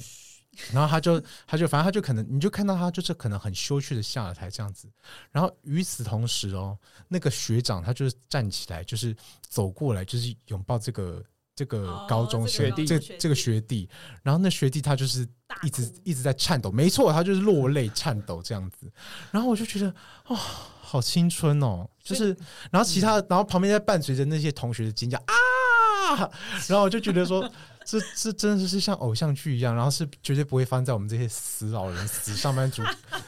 [0.73, 4.91] 然后他就他就反正他就可能你就看到他就是可能很羞怯的下了台这样子。
[5.31, 6.77] 然后与此同时哦，
[7.09, 9.17] 那个学长他就是站起来，就是
[9.49, 11.25] 走过来，就是拥抱这个。
[11.61, 13.87] 这个高中学弟，这这个学弟，
[14.23, 15.29] 然后那学弟他就是
[15.63, 18.91] 一直一直在颤抖，没错，他就是落泪颤抖这样子。
[19.31, 19.95] 然后我就觉得，
[20.29, 20.35] 哦，
[20.81, 22.35] 好青春哦，就是，
[22.71, 26.31] 然后其他，然后旁边在伴随着那些同学的尖叫啊，
[26.67, 27.47] 然后我就觉得说，
[27.85, 32.83] 这这真的是像偶像剧一样，然后是绝对不会发生在我们这些死老人、死上班族，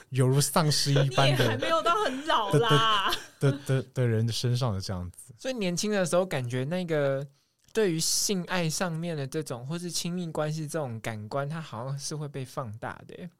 [0.08, 5.34] 犹如丧尸一般的，还没有到很老啦 的的的的人的身上的这样子。
[5.36, 7.26] 所以年轻的时候感觉那个。
[7.72, 13.30] 对于性爱上面的这种，或是亲密关系这种感官，它好像是会被放大的。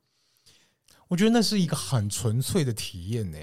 [1.09, 3.39] 我觉得那是一个很纯粹的体验呢，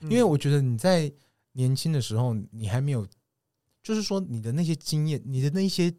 [0.00, 1.12] 因为我觉得你在
[1.52, 3.06] 年轻的时候，你还没有，
[3.82, 5.94] 就是说你的那些经验，你的那些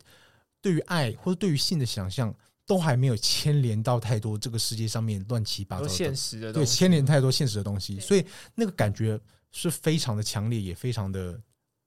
[0.60, 8.26] 对于爱或者对于性的想象，都还没有牵连到太多这个世界上面乱七八糟的现实的对，牵连太多现实的东西，所以
[8.56, 9.18] 那个感觉
[9.52, 11.40] 是非常的强烈，也非常的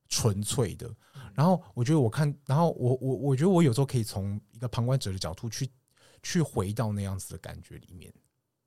[0.08, 0.90] 纯粹的。
[1.36, 5.68] 然后我觉得我看，然后我我我觉得我有时候可以从一个旁观者的角度去
[6.22, 8.10] 去回到那样子的感觉里面。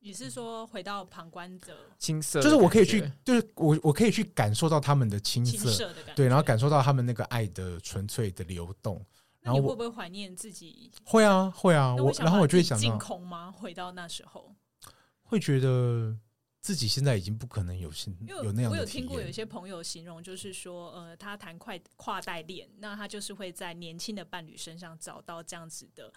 [0.01, 2.39] 你是说回到旁观者青涩？
[2.41, 9.03] 就是我可以去，就是我我可以去感受到他们的青涩，对，然后感受到他们那个爱的纯粹的流动。
[9.41, 10.91] 然后你会不会怀念自己？
[11.03, 11.95] 会啊，会啊。
[11.95, 13.51] 我然后我就会想到，净空吗？
[13.51, 14.55] 回到那时候，
[15.23, 16.15] 会觉得。
[16.69, 18.77] 自己现在已经不可能有现有那样的。
[18.77, 26.13] 我有听过有一些朋友形容，就是说，呃，他谈跨跨代恋，那他就是会在年轻的伴侣身上找到这样子的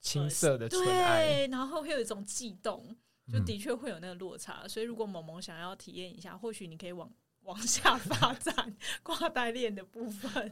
[0.00, 2.96] 青涩的纯爱，对，然后会有一种悸动，
[3.30, 4.60] 就的确会有那个落差。
[4.62, 10.50] 嗯、所以，如果萌萌想要体验一下，或许你可以往往下发展跨代恋的部分。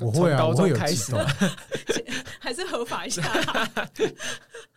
[0.00, 1.12] 我会啊，我会有开始，
[2.40, 3.22] 还是合法一下。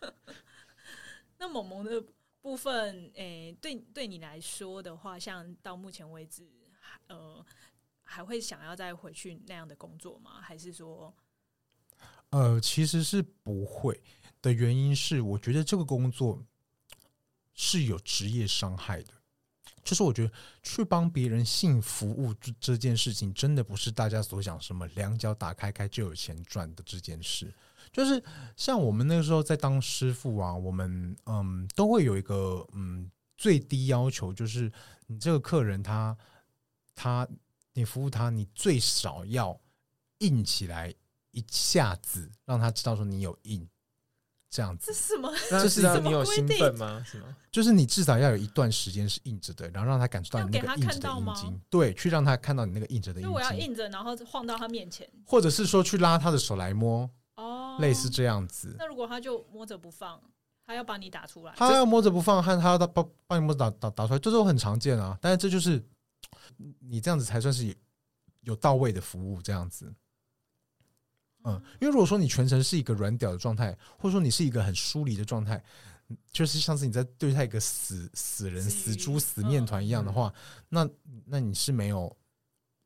[1.38, 2.00] 那萌萌的。
[2.44, 6.46] 部分诶、对对你来说的话，像到目前为止，
[7.06, 7.42] 呃，
[8.02, 10.42] 还会想要再回去那样的工作吗？
[10.42, 11.16] 还是说，
[12.28, 13.98] 呃，其实是不会
[14.42, 16.44] 的原因是，我觉得这个工作
[17.54, 19.14] 是有职业伤害的。
[19.82, 27.50] 就是我觉得去帮别人性服务这这件事情，真的不是大家所想什么两脚打开开就有钱赚的这件事。
[27.94, 28.20] 就是
[28.56, 34.70] 像我们那个时候在当师傅啊，我们嗯都会有一个嗯最低要求，就是
[35.06, 36.16] 你这个客人他
[36.96, 37.26] 他
[37.72, 39.60] 你服务他，你最少要
[40.18, 40.92] 硬起来
[41.30, 43.68] 一下子，让他知道说你有硬，
[44.50, 44.86] 这样子。
[44.88, 45.32] 这是什么？
[45.48, 47.00] 这是让你有兴奋吗？
[47.06, 47.36] 是吗？
[47.52, 51.60] 就是你至少要有一段时间是硬着的，然后让他感受到你那个硬着的阴茎。
[51.70, 53.32] 对，去让他看到你那个硬着的阴茎。
[53.32, 57.08] 那我要硬着，然后晃到他面前，或者是说去拉他的手来摸。
[57.78, 58.74] 类似这样子。
[58.78, 60.20] 那如果他就摸着不放，
[60.66, 65.18] 他要把你打出来，他要摸着不放，和他要帮帮你摸打打打出来，这都很常见啊。
[65.20, 65.84] 但是这就是
[66.78, 67.76] 你这样子才算是
[68.40, 69.92] 有到位的服务，这样子。
[71.44, 75.62] 嗯，因为如果说你全程是一个软屌的状态，或者说你是一个很疏离的状态，
[76.32, 80.32] 就是像是你在对待一个死死人、死猪、死面团一样的话，
[80.68, 80.88] 那
[81.26, 82.16] 那你是没有。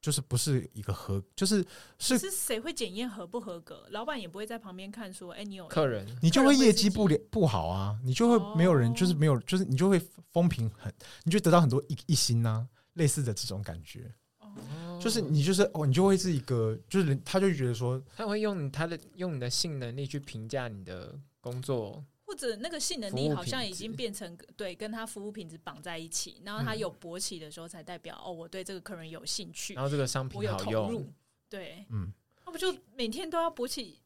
[0.00, 1.64] 就是不是一个合，就是
[1.98, 3.86] 是是谁会检验合不合格？
[3.90, 10.00] 老板也不会在旁边看说，哎、欸，你有客人，你就会业绩不不好啊，你就会没有人，就是没有，就是你就会
[10.32, 10.92] 风评很，
[11.24, 14.12] 你就得到很多一一心呐、啊，类似的这种感觉。
[14.38, 22.04] 哦，就是你就是哦，你就会是一个，就是他就觉得说，他会用他的用你的性能力去评价你的工作。
[22.28, 31.10] 或者那个性能力好像已经变成对跟他服务品质绑在一起，然后他有勃起的时候才代表、嗯、哦，我对这个客人有兴趣，然后这个商品好用，
[31.48, 32.12] 对，嗯，
[32.44, 34.02] 那不就每天都要勃起？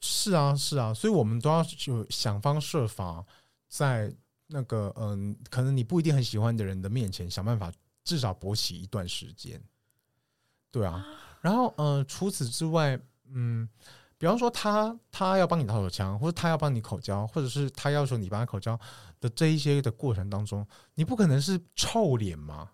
[0.00, 3.24] 是啊，是啊，所以我们都要就想方设法
[3.68, 4.12] 在
[4.48, 9.62] 那个嗯，可能你不一定很喜欢的人的面前想办法至少勃起一段时间，
[10.72, 11.06] 对啊，啊
[11.42, 13.68] 然后嗯，除此之外，嗯。
[14.22, 18.78] 比方说他他要帮你打手枪，或者他要帮你口交，或者是他要求你帮他口交
[19.20, 22.68] 的这一些的过程当中，你不可能是臭脸嘛？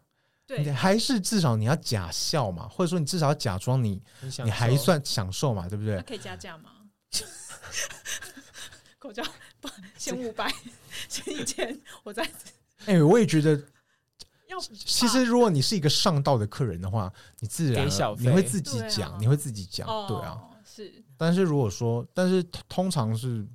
[0.47, 3.99] 对，你还是至少你要假笑嘛，或者说你至少要假装你
[4.45, 5.97] 你还算享受嘛，对不对？
[5.97, 6.71] 他可以加价吗？
[9.01, 9.25] 口交
[9.59, 10.53] 不先五百，
[11.09, 12.23] 先一千，我再
[12.85, 13.59] 哎、欸，我也觉得
[14.49, 14.61] 要。
[14.61, 20.39] 其实如果你是一个上道的客人的话，你自然你会自己讲，你会自己讲，对啊。
[20.68, 23.48] 是，但是如果说，但是通常是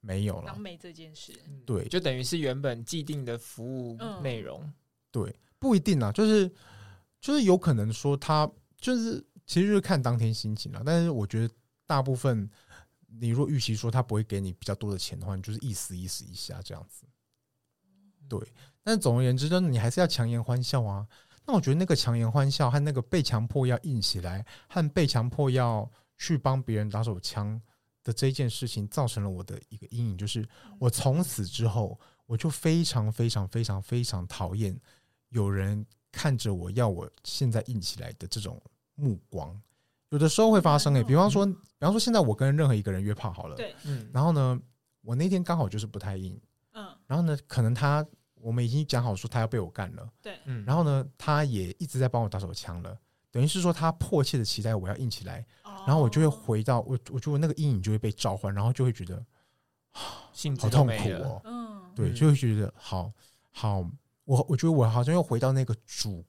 [0.00, 0.56] 没有了。
[0.56, 1.32] 没这件事，
[1.64, 4.60] 对，就等于是原本既定的服务内容。
[4.62, 4.74] 嗯、
[5.12, 6.50] 对，不一定啊，就是
[7.20, 10.82] 就是有可能说他就是，其实就是看当天心情了。
[10.84, 11.54] 但是我觉得
[11.86, 12.50] 大部分，
[13.06, 17.06] 你若预期说他不会给你比较多的钱的话，你就是意思意思一下这样子。
[18.28, 18.40] 对，
[18.82, 21.06] 但是总而言之，就是你还是要强颜欢笑啊。
[21.50, 25.90] 那我觉得那个强颜欢笑和那个被强迫要硬起来，和被强迫要。
[26.22, 27.58] 去帮别人打手枪
[28.04, 30.46] 的这件事情，造成了我的一个阴影，就是
[30.78, 34.78] 我从此之后，我就非常非常非常非常讨厌
[35.30, 35.82] 有人
[36.12, 38.60] 看着我要我现在硬起来的这种
[38.96, 39.58] 目光。
[40.10, 44.60] 有的时候会发生诶，比方说，比方说现在我跟任何一个人约炮好了，对，嗯，然后呢，
[45.00, 46.38] 我那天刚好就是不太硬，
[46.74, 48.06] 嗯，然后呢，可能他
[48.40, 52.98] 我们已经讲好说他要被我干了，对，嗯，然后呢，他也一直在帮我打手枪了。
[53.32, 55.46] 等于是说，他迫切的期待我要硬起来，
[55.86, 59.24] 然后我就会回到我，我觉得那个阴影就会被召唤，然后就会觉得
[59.92, 60.32] 好
[60.68, 61.40] 痛苦哦。
[61.44, 63.12] 嗯，对，就会觉得好
[63.52, 63.88] 好，
[64.24, 66.24] 我我觉得我好像又回到那个主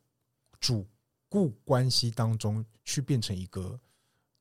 [0.59, 0.87] 主
[1.27, 3.79] 顾关系当中去，变成一个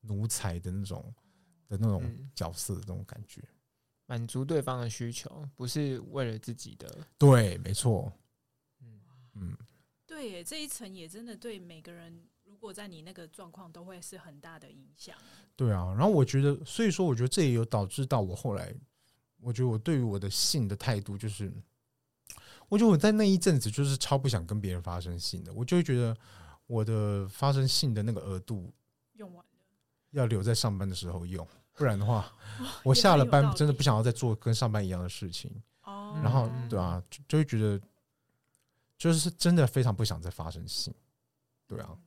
[0.01, 1.11] 奴才的那种
[1.67, 2.03] 的那种
[2.35, 3.41] 角色的那种感觉，
[4.11, 6.97] 满足对方的需求，不是为了自己的。
[7.17, 8.11] 对，没错。
[8.81, 8.99] 嗯
[9.35, 9.57] 嗯，
[10.05, 12.21] 对耶，这一层也真的对每个人。
[12.43, 15.15] 如果在你那个状况，都会是很大的影响。
[15.55, 18.75] 对啊，然后我觉得，所以说，我觉得这也有导致到我后来，
[19.39, 21.49] 我觉得我对于我的性的态度，就是，
[22.67, 26.13] 我觉得我在那一阵子就是超不想跟别人发生性的，我就会觉得
[26.67, 28.73] 我的发生性的那个额度
[29.13, 29.51] 用完了，
[30.09, 31.47] 要留在上班的时候用，
[31.81, 32.31] 不然的话，
[32.83, 35.51] 我下了班真的不想要再做跟上班一样的事情。
[35.81, 37.81] 哦，然后对啊，就就会觉得，
[38.99, 40.93] 就是真的非常不想再发生性，
[41.65, 41.97] 对啊。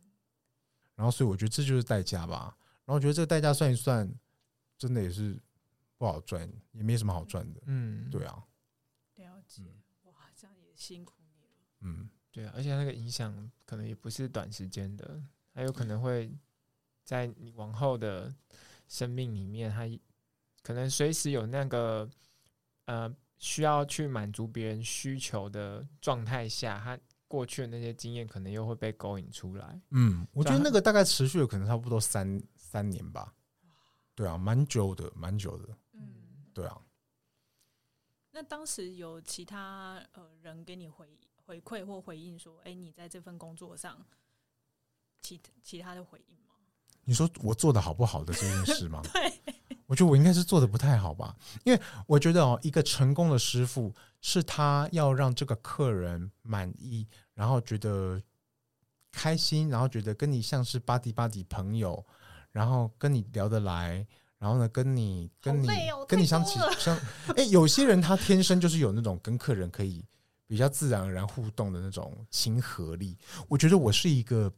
[0.95, 2.57] 然后，所以我觉得这就是代价吧。
[2.85, 4.09] 然后我觉得这个代价算一算，
[4.79, 5.37] 真的也是
[5.99, 7.61] 不好赚，也没什么好赚的。
[7.67, 8.45] 嗯，对啊。
[9.17, 9.65] 了解。
[10.05, 11.51] 哇，这样也辛苦你了。
[11.81, 12.53] 嗯，对啊。
[12.55, 15.21] 而且那个影响可能也不是短时间的，
[15.53, 16.33] 还有可能会
[17.03, 18.33] 在你往后的
[18.89, 19.89] 生命里面，他
[20.63, 22.09] 可能随时有那个
[22.87, 26.99] 呃需要去满足别人需求的状态下，他。
[27.27, 29.81] 过去的那些经验可能又会被勾引出来。
[29.91, 33.35] 嗯，我觉得那个大概持续了可能差不多三三年吧。
[34.15, 35.77] 对啊，蛮久的，蛮久的。
[35.95, 36.81] 嗯，对啊。
[38.31, 44.07] 那当时有其他呃人给你回回馈或回应说，哎，你在这份工作上
[45.21, 46.44] 其其他的回应吗？
[47.05, 49.03] 你说我做的好不好的这件事吗？
[49.13, 49.33] 对，
[49.87, 51.35] 我觉得我应该是做的不太好吧，
[51.65, 57.07] 因为我觉得哦，一个成功的师傅是他要让这个客人满意。
[57.35, 58.23] 然后觉得
[59.11, 62.07] 开心，然后觉得跟你像是巴迪巴迪朋友，
[62.53, 64.07] 然后跟你聊得来，
[64.39, 65.67] 然后呢，跟你跟你
[66.07, 66.97] 跟你相起相，
[67.37, 70.05] 哎，有些人他天生就是有那种跟客人可以
[70.47, 73.19] 比较自然而然互动的那种亲和力。
[73.49, 74.49] 我觉得我是一个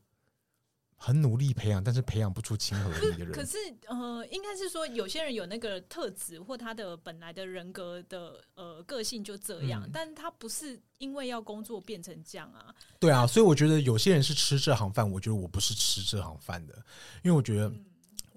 [0.96, 3.32] 很努力培养，但是培养不出亲和力的人。
[3.32, 12.74] 可是呃，应该是说有些人有那个特质，或他的本来的人格的呃个性就这样，嗯、但他不是因为要工作变成这样啊。
[12.98, 16.74] 对啊，所以我觉得有些人是吃这行饭，我觉得我不是吃这行饭的，
[17.22, 17.84] 因为我觉得，嗯、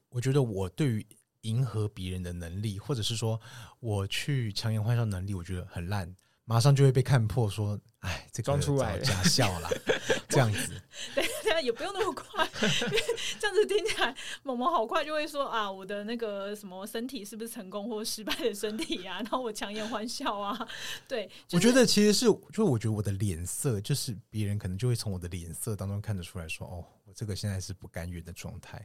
[0.09, 1.07] 我觉得我对于
[1.41, 3.39] 迎合别人的能力，或者是说
[3.79, 6.13] 我去强颜欢笑能力，我觉得很烂。
[6.49, 9.69] 马上就会被看破，说：“哎，这个装出来假笑啦，
[10.27, 10.81] 这样子。”
[11.13, 12.43] 对对，也不用那么快，
[13.39, 20.67] 这样子听起来，萌萌好快就会说：“啊，我的那个什么身体是不是成功或失败的身体啊？” 然后我强颜欢笑啊。
[21.07, 28.83] 对，就是、我觉得其实是，就我觉得我的脸色，就是别人可能就会从我的脸色当中看得出来说：“哦，我这个现在是不甘愿的状态，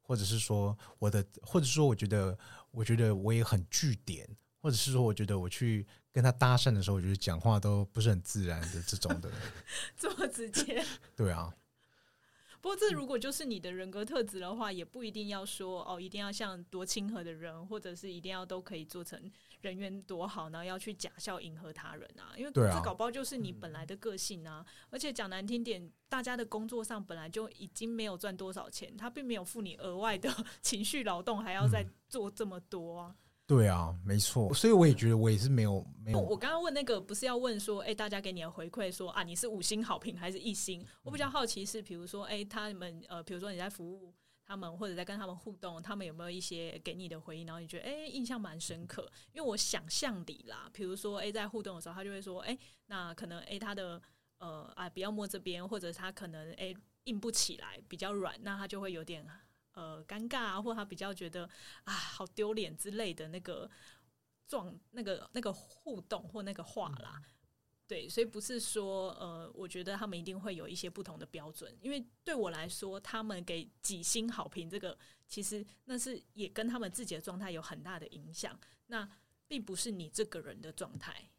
[0.00, 2.38] 或者是说我的，或者说我觉得，
[2.70, 4.26] 我觉得我也很据点。”
[4.62, 9.30] 或者是说，我觉得我去跟他搭讪的时候，我觉得讲话都不是很自然的这种的，
[9.98, 10.82] 这么直接。
[11.16, 11.52] 对啊。
[12.60, 19.20] 不过，这如果就是你的人格特质的话，也不一定要说哦，一定要像多亲和的人，或者是一定要都可以做成
[19.62, 22.30] 人缘多好，然后要去假笑迎合他人啊。
[22.36, 24.64] 因为这搞不好就是你本来的个性啊。
[24.90, 30.32] 而且讲难听点，大家的工作上本来就已经没有赚多少钱，他并没有付你额外的
[30.62, 33.16] 情绪劳动，还要再做这么多啊。
[33.54, 36.18] 对啊，没错，所以我也觉得我也是没有没有。
[36.18, 40.82] 我刚刚问那个不是要问说，哎，大家给你的回馈说啊，你是五星好评还是一星？
[41.02, 49.06] 我比较好奇是，比如说，哎，他们呃，比如说你在服务他们或者在跟他们互动，他们有没有一些给你的回应，然后你觉得哎，印象蛮深刻？
[49.34, 54.00] 因为我想象里啦，比如说哎，在互动的时候，他就会说，哎，那可能哎，他的
[54.38, 56.74] 呃啊，不要摸这边，或者他可能哎
[57.04, 59.26] 硬不起来，比较软，那他就会有点。
[59.72, 61.48] 呃，尴尬啊，或他比较觉得
[61.84, 63.70] 啊，好丢脸之类的那个
[64.46, 67.24] 状，那个那个互动或那个话啦，嗯、
[67.86, 79.08] 对，所以不是说呃，我觉得他们一定会有一些不同的标准，因为对我来说，他们给几星好评，这个其实那是也跟他们自己的状态有很大的影响，那
[79.48, 81.30] 并不是你这个人的状态，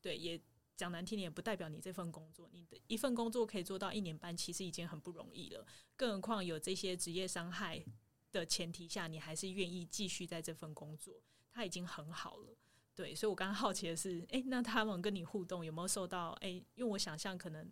[0.00, 0.40] 对，也。
[0.76, 5.66] 讲难听点，也不代表你这份工作，你的一份工作可以做到一年半，其实已经很不容易了。
[5.96, 7.82] 更何况有这些职业伤害
[8.30, 11.14] 的前提下，你还是愿意继续在这份工作，
[11.50, 12.56] 他已经很好了。
[12.94, 16.32] 对，所以我刚刚好奇的是，诶，那他们跟你互动有没有受到？
[16.42, 17.70] 诶，因为我想象可能，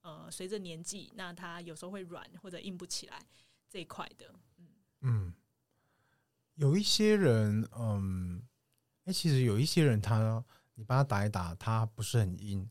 [0.00, 3.20] 呃，随着年纪，那他有时候会软或者硬不起来
[3.68, 4.34] 这一块的。
[4.56, 4.66] 嗯
[5.00, 5.34] 嗯，
[6.54, 8.42] 有一些人，嗯，
[9.04, 10.42] 诶，其实有一些人他。
[10.78, 12.64] 你帮他打一打，他不是很硬，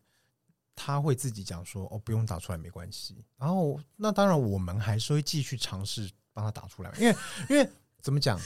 [0.74, 7.16] 他会自己讲说：“哦，不用打出来，没关系。”然后，那当然，我们还是会继续尝试帮他打出来，因为，
[7.49, 8.39] 因为怎么讲，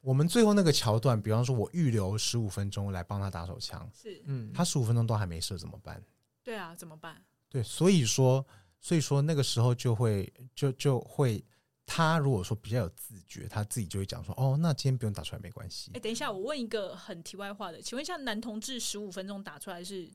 [0.00, 6.02] 我们最后那个桥段，比方说，我预留十五分钟来帮他打手枪，是，嗯，他十五分钟都还没射，怎么办？
[6.42, 7.22] 对啊，怎么办？
[7.48, 8.44] 对，所以说，
[8.80, 11.44] 所以说那个时候就会，就就会。
[11.86, 20.10] 他如果说比较有自觉，他自己就会讲说：“哦，那今天不用打出来没关系。”哎，等一下，我问一个很题外话的，请问一下，男同志十五分钟打出来是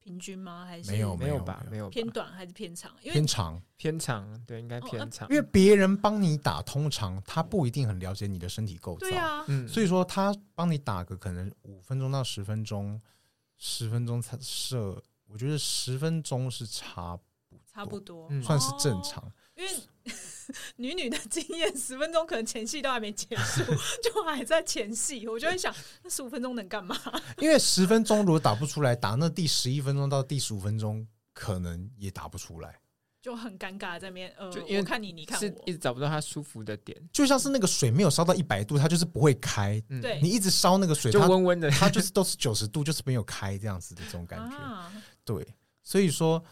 [0.00, 0.64] 平均吗？
[0.64, 1.64] 还是没有没有吧？
[1.70, 2.90] 没有偏短还是偏长？
[3.02, 5.28] 偏长偏长，对，应该偏长。
[5.28, 13.00] 哦，因为别人帮你打，通常他不一定很了解你的身体构造，对啊，嗯，所以说他帮你打个可能五分钟到十分钟，
[13.58, 19.70] 十分钟才射，我觉得十分钟是差不多差不多，算是正常，哦，因为。
[20.80, 23.62] 女女的经验，十分钟可能前戏都还没结束，
[24.02, 26.96] 就还在前戏，我就会想，那十五分钟能干嘛？
[27.38, 32.80] 因为十分钟如果打不出来，打那第十一分钟到第十五分钟，可能也打不出来，
[33.20, 34.32] 就很尴尬在那边。
[34.38, 39.78] 呃，就因为我看你，你看我，一直找不到它舒服的点，就像是那个水没有烧到一百度，它就是不会开。
[40.00, 44.56] 对、嗯，你一直烧那个水，就温温的，它就是都是九十度，就是没有开这样子的这种感觉。
[44.56, 44.90] 啊、
[45.26, 45.46] 对，
[45.82, 46.42] 所以说。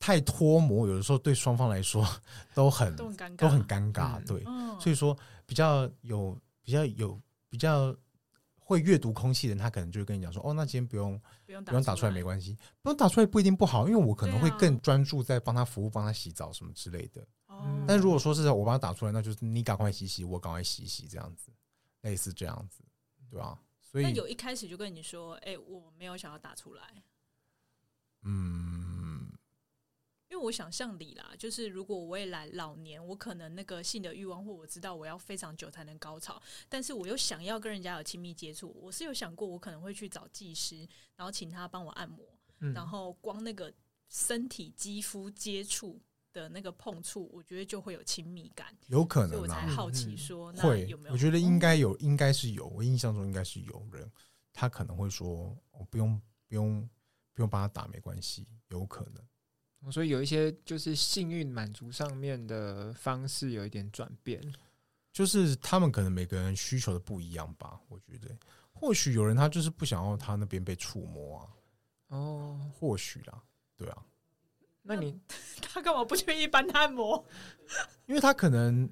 [0.00, 2.04] 太脱模，有的时候对双方来说
[2.54, 4.18] 都很都很尴尬，都很尴尬。
[4.18, 7.20] 嗯、对，嗯、所以说比较有比较有
[7.50, 7.94] 比较
[8.56, 17.20] 会阅读空气的人，他可能就会跟你讲说：“哦，那今天不用不用打出来没关系，不用打出来不一定不好，因为我可能会更专注在帮他服务、帮他洗澡什么之类的。
[17.48, 21.50] 哦、但如果说是我帮他打出来，那就是你赶快洗洗，我赶快洗洗，这样子，
[22.00, 22.82] 类似这样子，
[23.28, 23.58] 对吧？
[23.82, 27.02] 所以那有一开始就跟你说：“哎、欸，我没有想要打出来。”
[28.22, 28.89] 嗯。
[30.30, 42.24] 因为我想象里啦，就是如果我未来老年，我可能那个性的欲望，或我知道我要非常久才能高潮，但是我又想要跟人家有亲密接触，我是有想过，我可能会去找技师，然后请他帮我按摩，
[42.60, 43.72] 嗯、然后光那个
[44.08, 46.00] 身体肌肤接触
[46.32, 51.12] 的那个碰触，我觉得就会有亲密感，有可能、啊，我才好奇说，那有没有？
[51.12, 54.08] 我觉得应该有，应该是有，我印象中应该是有人，
[54.52, 56.88] 他可能会说，我不用，不用，
[57.34, 59.20] 不用帮他打，没关系，有可能。
[59.90, 64.40] 所以有一些就是幸运满足上面的方式有一点转变，
[65.12, 67.80] 就是他们可能每个人需求的不一样吧。
[67.88, 68.36] 我觉得，
[68.72, 71.48] 或许有人他就是不想要他那边被触摸啊。
[72.08, 73.42] 哦，或许啦，
[73.76, 74.04] 对啊。
[74.82, 75.18] 那你
[75.62, 77.24] 他干嘛不去一般按摩？
[78.06, 78.90] 因为他可能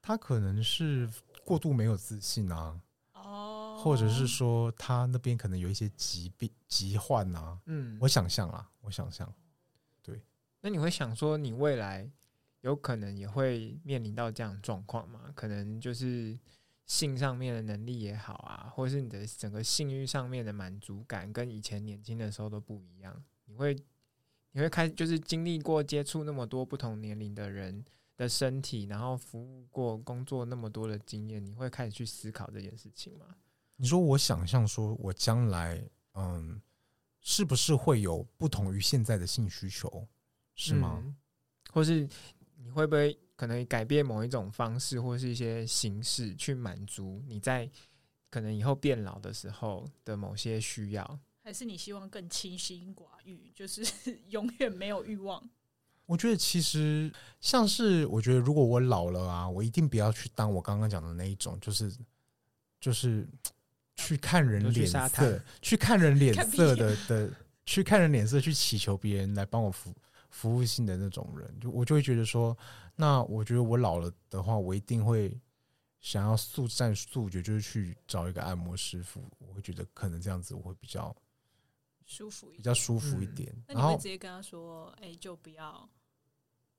[0.00, 1.08] 他可能是
[1.44, 2.80] 过度没有自信啊。
[3.14, 7.58] 哦，或者是说他那边可能有一些疾病疾患啊。
[7.66, 9.30] 嗯，我想象啦，我想象。
[10.64, 12.10] 那你会想说，你未来
[12.62, 15.30] 有可能也会面临到这样状况吗？
[15.34, 16.38] 可能就是
[16.86, 23.22] 性上面的能力也好啊，或者是你的整个性欲上面的满足感跟以前年轻的时候都不一样。
[23.44, 23.76] 你会
[24.52, 27.84] 你会开就是经历过接触那么多不同年龄的人
[28.16, 33.26] 的身体，然后服务过工作那么多的经验，你会开始去思考这件事情吗？
[33.76, 35.84] 你说我想象说我将来
[36.14, 36.58] 嗯，
[37.20, 40.08] 是不是会有不同于现在的性需求？
[40.54, 41.02] 是吗？
[41.04, 41.14] 嗯，
[41.72, 42.08] 或是
[42.56, 47.68] 你会不会可能改变某一种方式，或是一些形式去满足你在
[48.30, 51.20] 可能以后变老的时候的某些需要？
[51.42, 53.84] 还是你希望更清心寡欲，就是
[54.30, 55.42] 永远没有欲望？
[56.06, 61.94] 我觉得其实像是，我觉得如果我老了啊，我一定不要去当我刚刚讲的那一种，就是
[62.80, 63.26] 就是
[63.96, 67.30] 去看人脸色，去看人脸色的的，
[67.64, 69.94] 去看人脸色，去祈求别人来帮我服。
[70.34, 72.58] 服务性的那种人，就我就会觉得说，
[72.96, 75.40] 那我觉得我老了的话，我一定会
[76.00, 79.22] 想要速战速决，就是去找一个按摩师傅。
[79.38, 81.14] 我会觉得可能这样子我会比较
[82.04, 83.48] 舒服一点，比较舒服一点。
[83.52, 85.88] 嗯、那你会直接跟他说：“哎、欸，就不要。”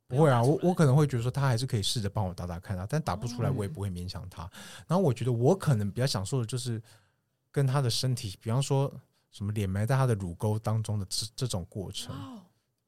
[0.05, 4.43] 不会啊，我我可能会觉得说，他还是可以试着帮我打打看啊，但打不出来，我也不会勉强他。
[4.43, 4.51] 嗯、
[4.87, 6.83] 然后我觉得我可能比较享受的就是
[7.51, 8.93] 跟他的身体，比方说
[9.31, 12.13] 什么脸埋在他的乳沟当中的这这种过程。
[12.13, 12.41] 哦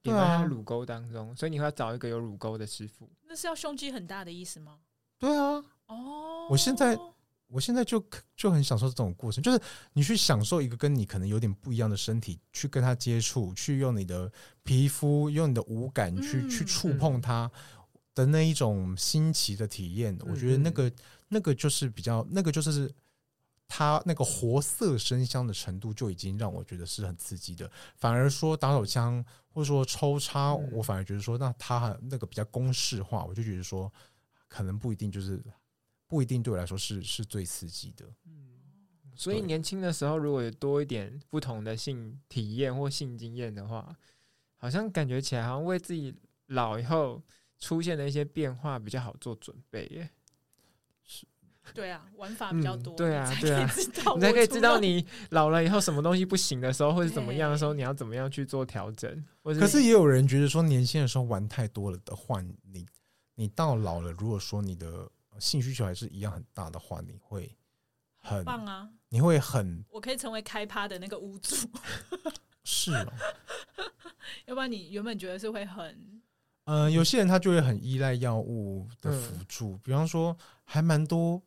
[0.08, 3.08] 对啊，乳沟当中，所以你会要找一个有乳沟的师傅。
[3.26, 4.78] 那是要胸肌很大的意思吗？
[5.18, 5.62] 对啊。
[5.86, 6.98] 哦，我现在
[7.46, 8.02] 我现在就
[8.36, 9.60] 就很享受这种过程，就是
[9.92, 14.30] 你去享受一个跟你可能有点不一样的身体，去跟他接触，去用你的
[14.62, 17.50] 皮肤，用你的五感去、嗯、去触碰它
[18.14, 20.14] 的那一种新奇的体验。
[20.20, 20.92] 嗯、我觉得那个
[21.28, 22.92] 那个就是比较那个就是。
[23.70, 29.22] 他那个活色生香的程度就已经让我觉得是很刺激的，反而说打手枪
[29.58, 33.92] 或者说抽插，我反而觉得说那他那个比较公式化，我就觉得说
[34.46, 35.42] 可能不一定就是
[36.06, 38.06] 不一定对我来说是是最刺激的。
[38.26, 38.60] 嗯，
[39.16, 43.96] 所以年轻的时候如果有多一点不同的性体验或性经验的话，
[44.58, 46.14] 好像感觉起来好像为自己
[46.46, 47.20] 老以后
[47.58, 50.08] 出现的一些变化比较好做准备耶。
[51.74, 52.94] 对啊，玩法比较多。
[52.94, 53.70] 嗯、对啊，对啊，
[54.14, 59.24] 你才可以知道你老了以后什么东西不行的时候，或者怎么样的时候，你要怎么样去做调整。
[59.42, 62.86] 可是也有人觉得说，年轻的时候玩太多了的话，你
[63.34, 65.08] 你到老了，如果说你的
[65.38, 67.56] 性需求还是一样很大的话，你会
[68.18, 68.88] 很棒啊！
[69.08, 71.54] 你会很，我可以成为开趴的那个屋主。
[72.64, 73.12] 是哦，
[74.46, 75.86] 要不然你原本觉得是会很……
[76.64, 81.42] 嗯、呃，有些人他就会很依赖药物的辅助，嗯、比方说还蛮多。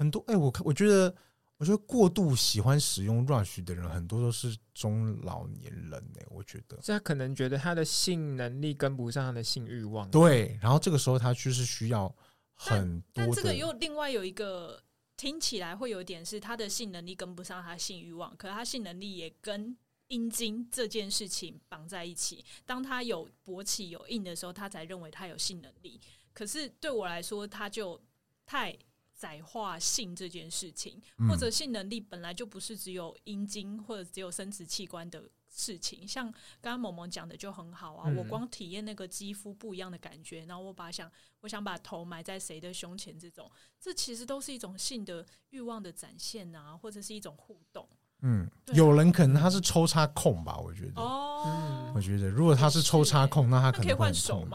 [0.00, 1.14] 很多哎、欸，我我觉得，
[1.58, 12.08] 我觉得过度喜欢使用 Rush 的人，很多都是中老年人哎、欸，我觉得，他可能觉得他的性能力跟不上他的性欲望，对，然后这个时候他就是需要
[12.54, 14.82] 很多但，但这个又另外有一个
[15.18, 19.76] 听起来会有点是他的性能力跟不上他性欲望，可是他性能力也跟
[20.08, 26.00] 阴茎这件事情绑在一起，当他有勃起有硬的时候，他才认为他有性能力。
[26.32, 28.00] 可是对我来说，他就
[28.46, 28.74] 太。
[29.20, 30.98] 窄化性这件事情，
[31.28, 36.08] 或者性能力本来就不是只有阴茎或者只有生殖器官的事情。
[36.08, 36.24] 像
[36.58, 41.10] 刚刚萌萌讲的就很好啊，我光体验那个肌肤不一样的感觉，然后我把想
[41.40, 47.86] 我想把头埋在谁的胸前，这种这其实都是一种性的欲望的展现啊，或者是一种互动。
[48.22, 51.00] 嗯，有人可能他是抽插控吧，我觉得。
[51.00, 54.46] 哦，我觉得如果他是抽插控，那他可能会 很痛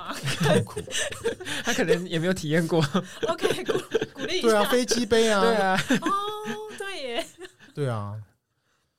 [0.64, 0.80] 苦。
[1.66, 2.80] 他可能也没有体验过。
[3.28, 3.64] OK，
[4.28, 4.48] 一下。
[4.48, 5.78] 对啊，飞机杯啊，对啊。
[6.02, 6.10] 哦，
[6.78, 7.26] 对耶。
[7.74, 8.22] 对啊，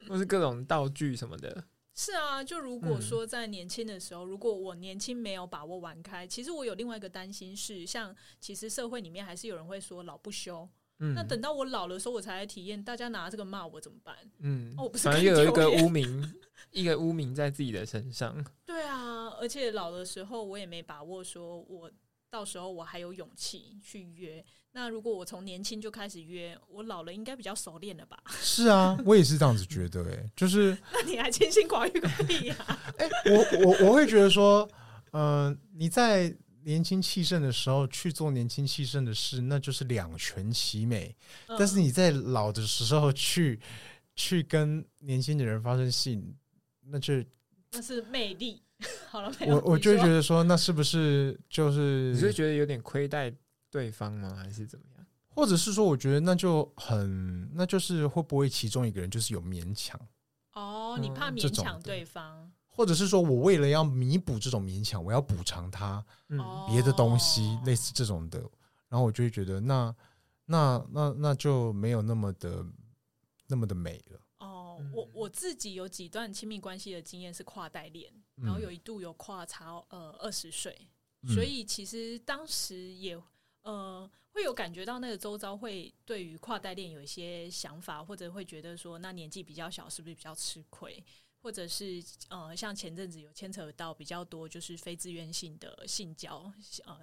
[0.09, 1.65] 或是各种道具什么的。
[1.95, 10.69] 是啊，就如果说在年轻的时候，如果我年轻没有把握玩开，其实我有另外一个担心是，像其实社会里面还是有人会说老不休。
[10.99, 14.17] 嗯、那等到我老的时候，我才来体验，大家拿这个骂我怎么办？
[14.41, 16.35] 嗯，哦，不是，反正又有一个污名，
[16.71, 18.45] 一个污名在自己的身上。
[18.67, 21.91] 对啊，而且老的时候，我也没把握，说我
[22.31, 24.45] 到时候我还有勇气去约。
[24.77, 28.23] 那如果我从年轻就开始约，我老了应该比较熟练了吧？
[28.43, 30.11] 是啊，我也是这样子觉得、欸。
[30.11, 32.55] 哎，就是， 那你还清心寡欲个屁呀？
[32.99, 34.69] 哎， 我我我会觉得说，
[35.13, 36.31] 呃，你在
[36.63, 41.09] 年轻气盛的时候去做年轻气盛的事，那就是两全其美；
[41.49, 43.59] 嗯、但是你在老的时候去
[44.15, 46.37] 去跟年轻的人发生性，
[46.83, 47.25] 那就
[47.73, 48.61] 那是魅力。
[49.09, 53.33] 好了，我我就觉得说，那是不是就是你是觉得有点亏待
[53.77, 54.35] 对方吗？
[54.35, 55.07] 还是怎么样？
[55.29, 60.01] 或者是说，我觉得那就很，那就是会不会其中一个人就是有勉强？
[60.55, 66.03] 哦，你怕勉强对方，嗯、或者是说我为了要弥补这种勉强，我要补偿他
[66.71, 68.39] 别的东西，哦、类似这种的，
[68.89, 69.95] 然后我就会觉得那
[70.47, 72.65] 那那那就没有那么的
[73.47, 74.21] 那么的美了。
[74.39, 78.11] 哦，我我自己有几段亲密关系的经验是跨代恋。
[78.43, 80.77] 然后有一度有跨超呃二十岁，
[81.27, 83.19] 所以其实当时也
[83.67, 91.03] 呃会有感觉到那个周遭会对于跨代恋有一些想法，或者会觉得说那年纪比较小是不是比较吃亏，
[91.43, 96.53] 或者是呃像前阵子有牵扯到比较多就是非自愿性的性交
[96.85, 97.01] 呃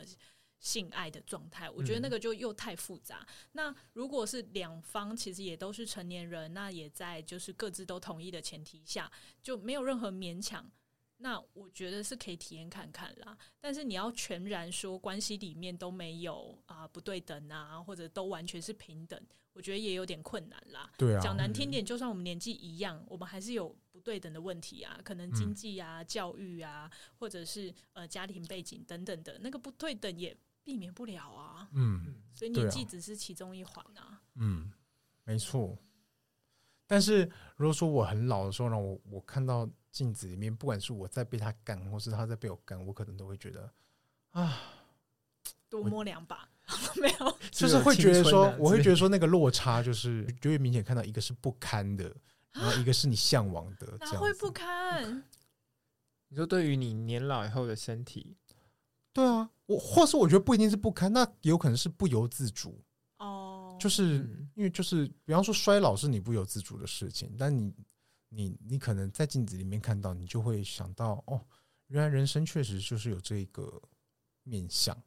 [0.60, 3.28] 性爱的状态，我觉得那个就又太复杂。
[3.52, 9.12] 那如果是两方其实也都是成年人，那也在就是各自都同意的前提下，
[9.42, 10.66] 就没有任何勉强。
[11.18, 19.20] 那我觉得是可以体验看看啦，但是你要全然说关系里面都没有啊不对等啊，或者都完全是平等，
[19.54, 20.92] 我觉得也有点困难啦。
[20.98, 31.70] 对啊，讲难听点，就算我们年纪一样，我们还是有不对等的问题啊，可能经济啊、嗯、教育啊，或者是呃家庭背景等等的那个不对等也避免不了啊。
[31.74, 34.22] 嗯，所以年纪只是其中一环啊。
[34.36, 34.70] 嗯，
[35.24, 35.78] 没错。
[36.88, 39.70] 但是如果说我很老的时候呢，我我看到。
[39.94, 43.72] 镜子里面，不管是我在被他干，或是他在被我干，我可能都会觉得
[44.32, 44.60] 啊，
[45.70, 46.50] 多摸两把。
[47.00, 52.12] 没有， 就是会觉得说，我会觉得说那个落差就是就会明显看到一个是不堪的，
[52.54, 55.24] 然后一个是你向往的，这样哪会不堪？
[56.30, 58.36] 你说对于你年老以后的身体，
[59.14, 62.72] 对啊，我或是我觉得不一定是不堪，那有可能是不由自主。
[62.72, 62.80] 哦，
[63.84, 64.26] 就是
[64.56, 67.74] 因为就是比方说衰老是你不由自主的事情，但你。
[68.36, 71.40] 你你可能在镜子里面看到，你就会想到哦，
[71.86, 73.80] 原来人生确实就是有这个
[74.42, 74.98] 面相。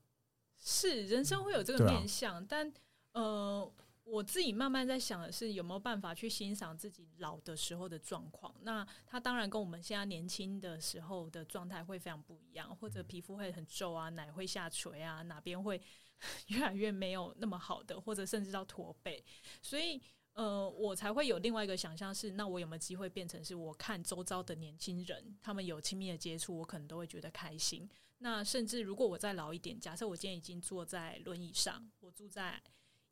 [0.57, 2.72] 是人生会有这个面相，啊、但
[3.14, 3.68] 呃，
[4.05, 8.55] 我自己慢慢在想的是，有没有办法去欣赏自己老的时候的状况？
[8.62, 15.83] 那他当然跟我们现在年轻的时候的状态会非常不一样，或者皮肤会很皱啊，奶会下垂啊，哪边会
[16.49, 19.25] 越来越没有那么好的，或者甚至到驼背，
[19.62, 20.01] 所以。
[20.37, 27.89] 呃，我才会有另外一个想象是，那我有没有机会变成是我看周遭的年轻人，他们有亲密的接触，我可能都会觉得开心。
[28.19, 32.62] 那甚至如果我再老一点，假设我今天已经坐在轮椅上，我住在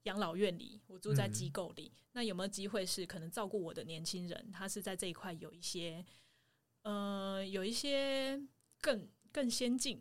[0.03, 6.05] 养老院里，我住在机构里，嗯、那有没有机会是可能照顾我的年轻人，他是在这一块有一些，
[6.83, 8.39] 呃，有一些
[8.83, 9.99] 更更先进。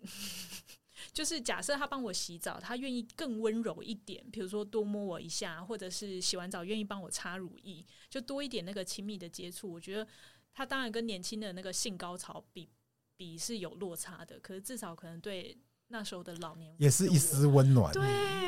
[1.11, 9.71] 就是假设他帮我洗澡，他愿意更温柔一点，比如说多摸我一下，或者是洗完澡愿意帮我擦乳液，就多一点那个亲密的接触。
[9.71, 10.07] 我觉得
[10.53, 12.69] 他当然跟年轻的那个性高潮比
[13.17, 17.91] 比是有落差的，可是至少可能对那时候的老年也是一丝温暖。
[17.93, 18.03] 对，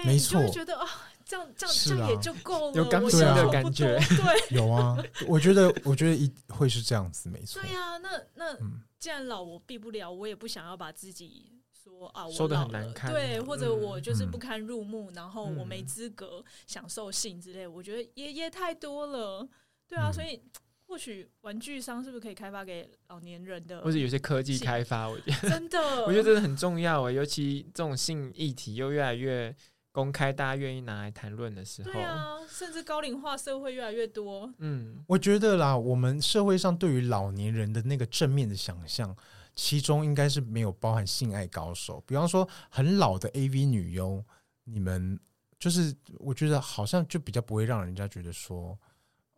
[0.05, 0.87] 没错，就觉得啊，
[1.23, 3.97] 这样这样这样也就够了，有刚性的感觉。
[3.99, 4.97] 对，有啊，
[5.27, 7.61] 我觉得我觉得一会是这样子，没错。
[7.61, 8.57] 对啊，那那
[8.97, 11.51] 既然老我避不了，我也不想要把自己。
[11.85, 19.47] 说啊，我说的很难看，对，或者我就是不堪入目，嗯、然后我没资格享受性之类，嗯、我觉得也也太多了，
[19.87, 20.41] 对啊，嗯、所以
[20.87, 29.55] 或许玩具商是不是可以开发给老年人的，或者有些科技开发，我觉得 真的，我觉得真的很重要啊，尤其这种性议题又越来越
[29.91, 39.15] 公开，大家愿意拿来谈论的时候，对啊，甚至高龄化社会越来越多，嗯，我觉得啦，我们社会上对于老年人的那个正面的想象。
[39.55, 44.23] 其中应该是没有包含性爱高手，比方说很老的 AV 女优，
[44.63, 45.19] 你们
[45.57, 48.77] 就是我觉得好像就比较不会让人家觉得说，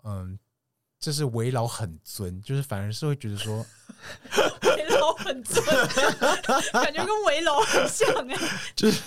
[0.04, 0.38] 嗯，
[1.00, 3.66] 这是为老很尊，就是反而是会觉得说。
[5.08, 5.64] 围楼很尊，
[6.74, 9.02] 感觉跟围楼很像哎、欸，就是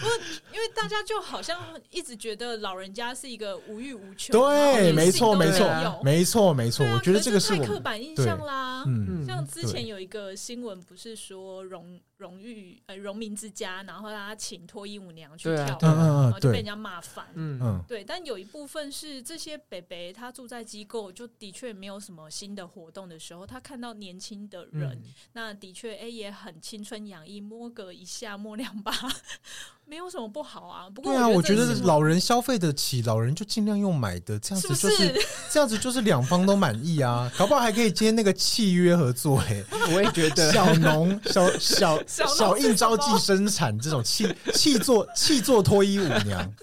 [0.00, 0.16] 不过
[0.52, 1.58] 因为大家就好像
[1.90, 6.86] 一直觉得老人家是一个无欲无求，对，没错，没错，没错，没错。
[6.92, 8.84] 我觉得这个是太刻板印象啦。
[8.86, 17.26] 嗯，像之前有一个新闻，不是说荣荣誉呃荣民之家，然后他请脱衣舞娘去跳舞，然后就被人家骂翻。
[17.34, 18.04] 嗯嗯，对。
[18.04, 25.00] 但有一部分是这些北北他住在机构，就的确没有什么新的活动的时候，他看到年轻的人。
[25.32, 28.92] 那的确，哎，也很青春洋溢，摸个一下，摸两把，
[29.86, 30.90] 没有什么不好啊。
[30.90, 37.30] 不过，对啊，我觉得老人消费得起，老人就尽量用买的，这样子就是，是 是这样子就是两方都满意啊。
[37.38, 39.64] 搞不好还可以接那个契约合作，哎，
[39.94, 46.54] 我也觉得 小农小小小，小印招计生产这种气气作气作脱衣舞娘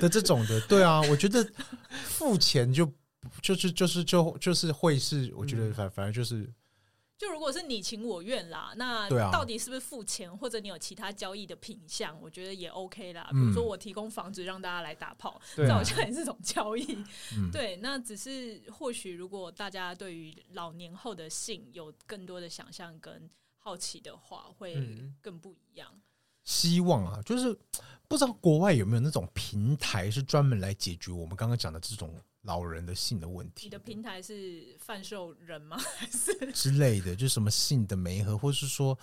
[0.00, 1.46] 的这种的，对啊，我觉得
[2.04, 2.90] 付钱就。
[3.40, 6.46] 就是就是就就是会是，我觉得反反正就是，
[7.24, 13.26] 就如果是你情我愿啦，那到底是不是付钱，或者你有其他交易的品相，我觉得也 OK 啦。
[13.30, 17.02] 比如说我提供房子让大家来打炮，这好像也是种交易。
[17.50, 24.74] 对，那只是或许如果大家对于老年后的性有更多的想象跟好奇的话，会
[25.22, 25.88] 更不一样。
[26.42, 27.58] 希望啊，就是
[28.06, 32.14] 不知道国外有没有那种平台是专门来解决我们刚刚讲的这种。
[32.44, 35.76] 老人的性的问题，你的平台是贩售人吗？
[35.98, 37.16] 还是之类的？
[37.16, 38.96] 就什么性的媒合，或是说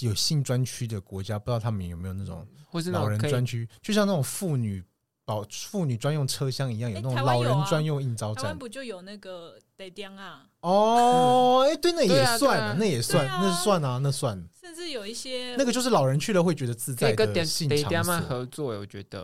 [0.00, 4.82] 有性专区的国家，不知道他们有没有那种，或是老人专区，就像那种妇女
[5.28, 8.44] 保妇女专用车厢一样，有那种老人专用应招站。
[8.44, 10.40] 台湾不就有那个得点啊？
[10.60, 14.42] 哦，哎，对，那也算，那也算，那算啊，那算。
[14.58, 19.22] 甚至有一些那个就是老人去了会觉得自在的性场所合作，我觉得。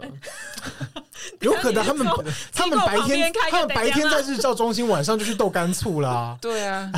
[1.40, 2.06] 有可能他们
[2.52, 6.36] 他们白天他们白天在日照中心，晚上就去豆干醋啦。
[6.42, 6.92] 对啊，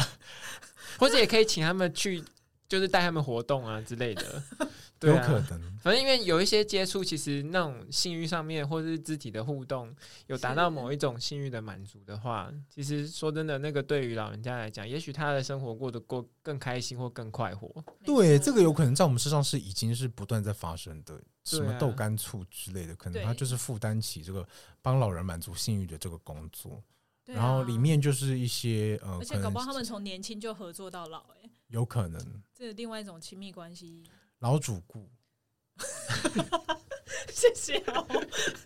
[0.98, 2.24] 或者也可以请他们去，
[2.68, 4.42] 就是带他们活动啊之类的。
[4.98, 9.94] 对啊，有可能，反正因为有一些接触，其实那种性欲上面或者是肢体的互动，
[10.26, 17.70] 有达到某一种性欲的满足的话，其实说真的，那个对于老人家来讲，也许他的生活过得过更开心或更快活。
[18.04, 21.20] 对，这个有可能在我们身上是已经是不断在发生的。
[21.44, 24.44] 什么豆干醋之类的，可能他就是负担起这个
[24.82, 26.82] 帮老人满足性欲的这个工作，
[27.24, 32.20] 然后里面就是一些呃，而且搞不好他们从年轻就合作到老，哎，有可能，
[32.52, 34.02] 这是另外一种亲密关系，
[34.40, 35.08] 老主顾，
[37.32, 38.06] 谢谢哦，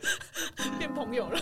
[0.78, 1.40] 变朋友了。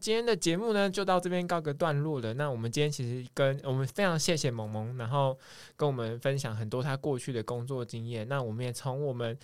[0.00, 2.32] 今天的节目呢，就到这边告个段落了。
[2.34, 5.36] 那我们今天其实跟我们非常谢谢萌萌，然后
[5.76, 8.28] 跟我们分享很多他过去的工作经验。
[8.28, 9.36] 那我们也从我们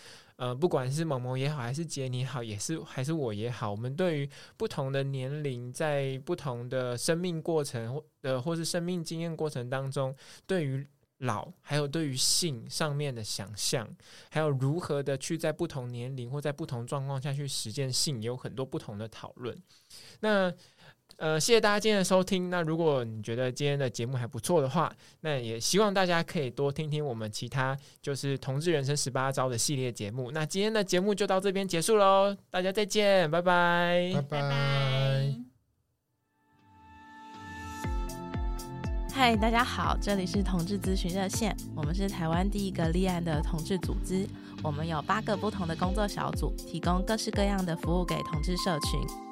[0.42, 10.12] 呃，不管是萌萌也好，还是杰尼好，也是还是我也好，我们对于不同的年龄，在不同的生命过程或呃，或是生命经验过程当中，
[10.44, 10.84] 对于
[11.18, 13.88] 老，还有对于性上面的想象，
[14.30, 19.56] 还有如何的去在不同年龄或在不同状况下去实践性，也有很多不同的讨论。
[20.18, 20.52] 那
[21.22, 22.50] 呃，谢谢大家今天的收听。
[22.50, 30.32] 那如果你觉得今天的节目还不错的话，那也希望大家可以多听听我们其他就是同志人生十八招的系列节目。
[30.32, 35.34] 那今天的节目就到这边结束喽，大家再见，拜拜，拜拜。
[39.12, 44.26] 嗨，大家好，这里是同志咨询热线，我们是台湾第一个立案的同志组织，
[44.60, 49.31] 我们有八个不同的工作小组，提供各式各样的服务给同志社群。